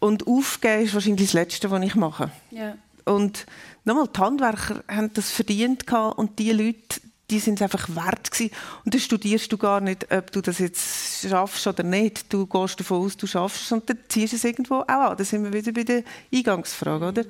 [0.00, 2.30] Und aufgeben ist wahrscheinlich das Letzte, was ich mache.
[2.50, 2.76] Ja.
[3.04, 3.46] Und
[3.84, 7.00] nochmal, die Handwerker haben das verdient und die Leute,
[7.30, 8.52] die sind einfach wert gewesen.
[8.84, 12.32] Und dann studierst du gar nicht, ob du das jetzt schaffst oder nicht.
[12.32, 15.16] Du gehst davon aus, du schaffst und dann ziehst du es irgendwo auch an.
[15.16, 17.24] Da sind wir wieder bei der Eingangsfrage, oder?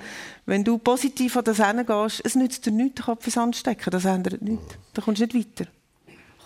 [0.46, 3.90] Wenn du positiv an das gehst, es nützt dir nichts, den Kopf ins Anstecken.
[3.90, 4.76] Das ändert nichts.
[4.94, 5.70] Da kommst du nicht weiter.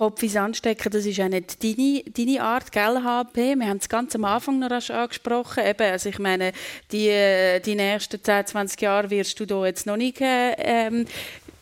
[0.03, 3.55] Kopf ins Anstecken, das ist ja nicht deine, deine Art, gell, HP?
[3.55, 5.64] Wir haben es ganz am Anfang noch angesprochen.
[5.64, 6.53] Eben, also ich meine,
[6.90, 11.07] die, äh, die nächsten 10, 20 Jahre wirst du da jetzt noch nicht äh, ähm,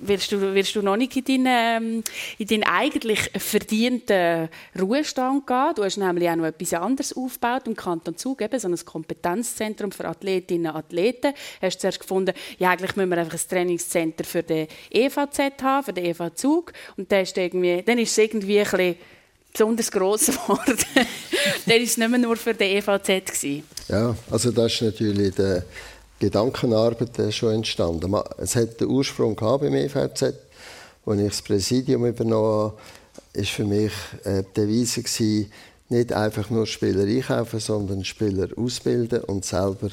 [0.00, 2.04] wirst du, wirst du noch nicht in deinen, ähm,
[2.38, 4.48] in deinen eigentlich verdienten
[4.78, 5.72] Ruhestand gehen.
[5.76, 9.92] Du hast nämlich auch noch etwas anderes aufgebaut im Kanton Zug, eben so ein Kompetenzzentrum
[9.92, 11.34] für Athletinnen und Athleten.
[11.60, 15.84] Hast du zuerst gefunden, ja, eigentlich müssen wir einfach ein Trainingscenter für den EVZ haben,
[15.84, 16.72] für den EV Zug.
[16.96, 18.96] Und dann ist, irgendwie, dann ist es irgendwie ein bisschen
[19.52, 20.78] besonders gross geworden.
[20.94, 23.06] dann war es nicht mehr nur für den EVZ.
[23.06, 23.64] Gewesen.
[23.88, 25.64] Ja, also das ist natürlich der
[26.20, 28.14] Gedankenarbeit schon entstanden.
[28.38, 30.22] Es hat den Ursprung beim EVZ,
[31.06, 32.74] als ich das Präsidium übernommen habe,
[33.32, 33.92] ist für mich
[34.24, 35.50] äh, die Devise gewesen,
[35.88, 39.88] nicht einfach nur Spieler einkaufen, sondern Spieler ausbilden und selber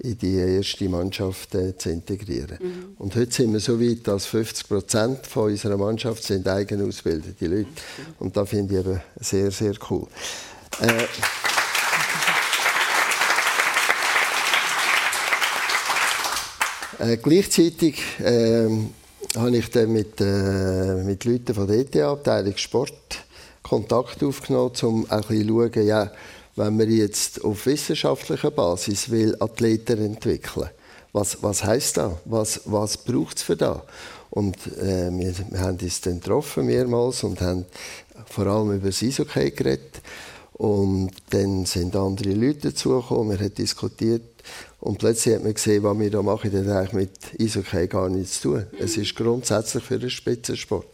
[0.00, 2.58] in die erste Mannschaft äh, zu integrieren.
[2.60, 2.96] Mhm.
[2.98, 7.46] Und heute sind wir so weit, dass 50 Prozent von unserer Mannschaft sind eigen ausgebildete
[7.46, 7.68] Leute.
[8.18, 10.08] Und das finde ich eben sehr, sehr cool.
[10.80, 11.04] Äh,
[16.98, 18.68] Äh, gleichzeitig äh,
[19.36, 23.24] habe ich dann mit, äh, mit Leuten von der ETH-Abteilung Sport
[23.62, 26.12] Kontakt aufgenommen, um ein bisschen zu schauen, ja,
[26.54, 30.70] wenn wir jetzt auf wissenschaftlicher Basis will Athleten entwickeln
[31.16, 32.12] was, was heisst das?
[32.26, 33.78] Was, was braucht es für das?
[34.28, 37.64] Und äh, wir, wir haben uns dann getroffen mehrmals und haben
[38.28, 40.02] vor allem über das Eishockey geredet.
[40.58, 44.22] Und dann sind andere Leute dazugekommen, wir haben diskutiert,
[44.80, 48.08] und plötzlich hat man gesehen, was wir da machen, das hat eigentlich mit Eishockey gar
[48.08, 48.66] nichts zu tun.
[48.78, 50.86] Es ist grundsätzlich für den Spitzensport.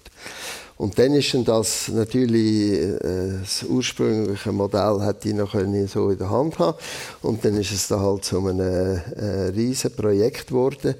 [0.78, 5.54] Und dann ist dann das natürlich äh, das ursprüngliche Modell hätte ich noch
[5.86, 6.78] so in der Hand haben
[7.20, 10.94] und dann ist es dann halt zu einem äh, riesen Projekt geworden.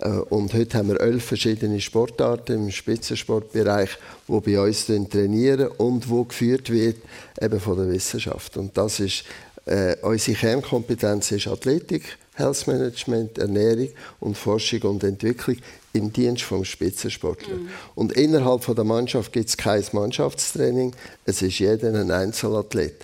[0.00, 3.90] Äh, und heute haben wir elf verschiedene Sportarten im Spitzensportbereich,
[4.26, 6.96] wo bei uns trainieren und wo geführt wird
[7.40, 8.56] eben von der Wissenschaft.
[8.56, 9.24] Und das ist
[9.66, 13.88] äh, unsere Kernkompetenz ist Athletik, Health Management, Ernährung
[14.20, 15.56] und Forschung und Entwicklung
[15.92, 17.56] im Dienst vom Spitzensportler.
[17.56, 17.68] Mhm.
[17.94, 20.92] Und innerhalb von der Mannschaft gibt es kein Mannschaftstraining,
[21.24, 22.94] es ist jeder ein Einzelathlet.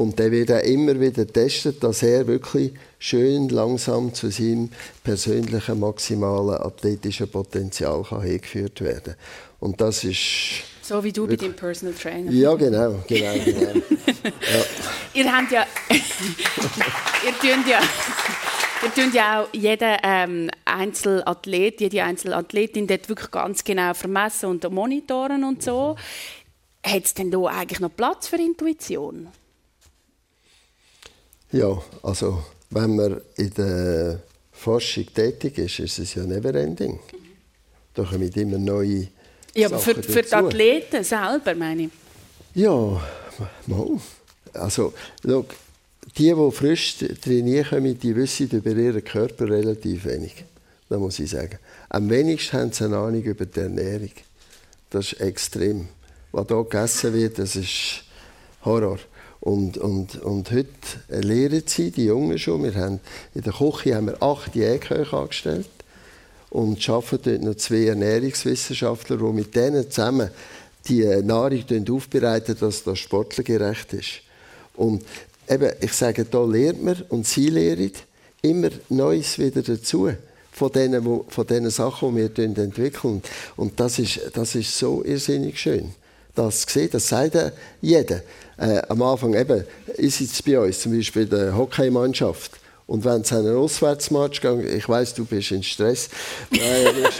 [0.00, 4.70] Und der wird auch immer wieder testet, dass er wirklich schön langsam zu seinem
[5.04, 9.14] persönlichen maximalen athletischen Potenzial kann hingeführt werden
[9.58, 12.32] Und das ist so wie du bei deinem Personal Trainer.
[12.32, 13.60] Ja, genau, genau, genau.
[14.24, 14.62] ja.
[15.12, 17.80] Ihr habt ja, ihr tut ja,
[18.82, 24.70] ihr tut ja auch jeden ähm, Einzelathlet, jede Einzelathletin dort wirklich ganz genau vermessen und
[24.72, 25.96] monitoren und so.
[26.82, 29.28] Hat es denn da eigentlich noch Platz für Intuition?
[31.52, 34.20] Ja, also wenn man in der
[34.52, 36.98] Forschung tätig ist, ist es ja never ending.
[37.94, 39.08] Da kommen immer neue
[39.54, 41.90] ja, aber für, für die Athleten selber, meine ich.
[42.54, 43.00] Ja,
[43.66, 44.00] mal.
[44.52, 44.92] Also,
[45.24, 45.44] schau,
[46.16, 50.44] die, die frisch trainieren kommen, die wissen über ihren Körper relativ wenig.
[50.88, 51.58] Das muss ich sagen.
[51.88, 54.10] Am wenigsten haben sie eine Ahnung über die Ernährung.
[54.90, 55.88] Das ist extrem.
[56.32, 58.04] Was hier gegessen wird, das ist
[58.64, 58.98] Horror.
[59.40, 60.68] Und, und, und heute
[61.08, 63.00] lehren sie, die Jungen schon, wir haben,
[63.34, 65.68] in der Küche haben wir acht Jägerköche angestellt
[66.50, 70.30] und arbeiten dort noch zwei Ernährungswissenschaftler, die mit denen zusammen
[70.88, 74.20] die Nahrung aufbereiten, dass das sportlergerecht ist.
[74.74, 75.04] Und
[75.48, 77.92] eben, ich sage, da lernt man und sie lehren
[78.42, 80.10] immer Neues wieder dazu
[80.52, 83.22] von diesen, von diesen Sachen, die wir entwickeln.
[83.56, 85.92] Und das ist, das ist so irrsinnig schön.
[86.34, 87.36] Das sehen, das sagt
[87.80, 88.22] jeder.
[88.60, 89.64] Äh, am Anfang eben,
[89.96, 92.52] ist es bei uns zum Beispiel die Hockeymannschaft
[92.86, 96.10] Und wenn es einen Auswärtsmatch geht, ich weiß, du bist in Stress.
[96.50, 97.14] er, schaut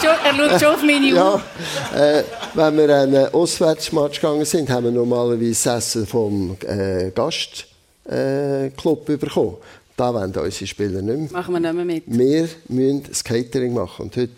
[0.00, 1.42] schon, er schaut schon auf meine Uhr.
[1.92, 2.24] Ja, äh,
[2.54, 9.56] wenn wir einen Auswärtsmatch gegangen sind, haben wir normalerweise Essen vom äh, Gastclub äh, bekommen.
[9.96, 11.32] Da wollen unsere Spieler nicht mehr.
[11.32, 12.04] Machen wir nicht mehr mit.
[12.06, 14.02] Wir müssen das Catering machen.
[14.04, 14.30] Und heute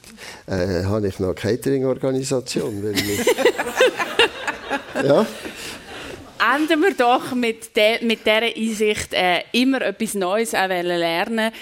[0.47, 2.95] äh, habe ich noch eine Catering-Organisation.
[5.05, 5.27] ja
[6.55, 11.53] enden wir doch mit, de, mit dieser Einsicht, äh, immer etwas Neues auch lernen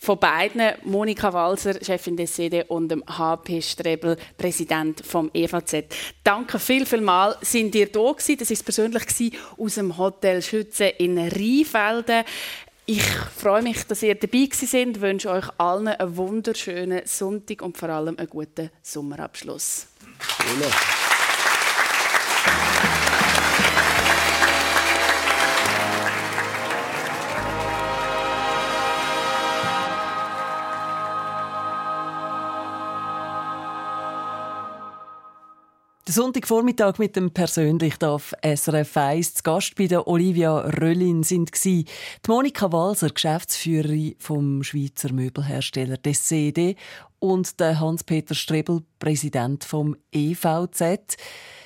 [0.00, 5.84] von beiden, Monika Walser, Chefin des CD und dem HP Strebel, Präsident vom EVZ.
[6.22, 8.36] Danke viel, viel mal, sind ihr da gewesen.
[8.38, 12.24] Das ist persönlich gewesen, aus dem Hotel Schütze in Rheinfelden.
[12.86, 14.96] Ich freue mich, dass ihr dabei sind.
[14.96, 19.88] Ich wünsche euch allen einen wunderschönen Sonntag und vor allem einen guten Sommerabschluss.
[20.18, 21.07] Vielen
[36.08, 41.50] Der Sonntagvormittag mit dem persönlich auf SRF 1 zu Gast bei der Olivia Röllin sind
[41.62, 41.84] die
[42.26, 46.76] Monika Walser, Geschäftsführerin vom Schweizer Möbelhersteller des CD
[47.18, 50.80] und der Hans-Peter Strebel, Präsident vom EVZ.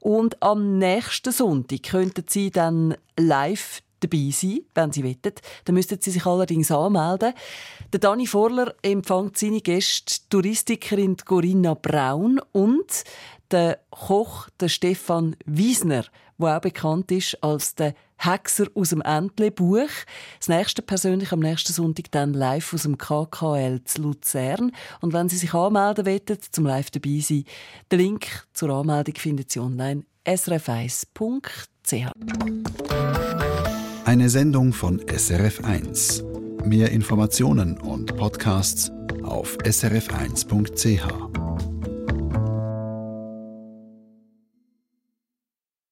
[0.00, 5.16] Und am nächsten Sonntag könnten Sie dann live dabei sein, wenn Sie wollen.
[5.64, 7.32] Dann müssten Sie sich allerdings anmelden.
[7.92, 13.04] Der Dani Vorler empfängt seine Gäste, Touristikerin Corinna Braun und
[13.50, 16.04] der Koch der Stefan Wiesner,
[16.38, 17.94] der auch bekannt ist als der
[18.24, 19.88] Hexer aus dem Entle-Buch.
[20.38, 24.72] Das nächste persönlich am nächsten Sonntag dann live aus dem KKL zu Luzern.
[25.00, 27.44] Und wenn Sie sich anmelden wollen, zum live dabei sein,
[27.90, 32.12] den Link zur Anmeldung finden Sie online srf1.ch.
[34.04, 36.64] Eine Sendung von SRF1.
[36.64, 38.90] Mehr Informationen und Podcasts
[39.22, 41.71] auf srf1.ch.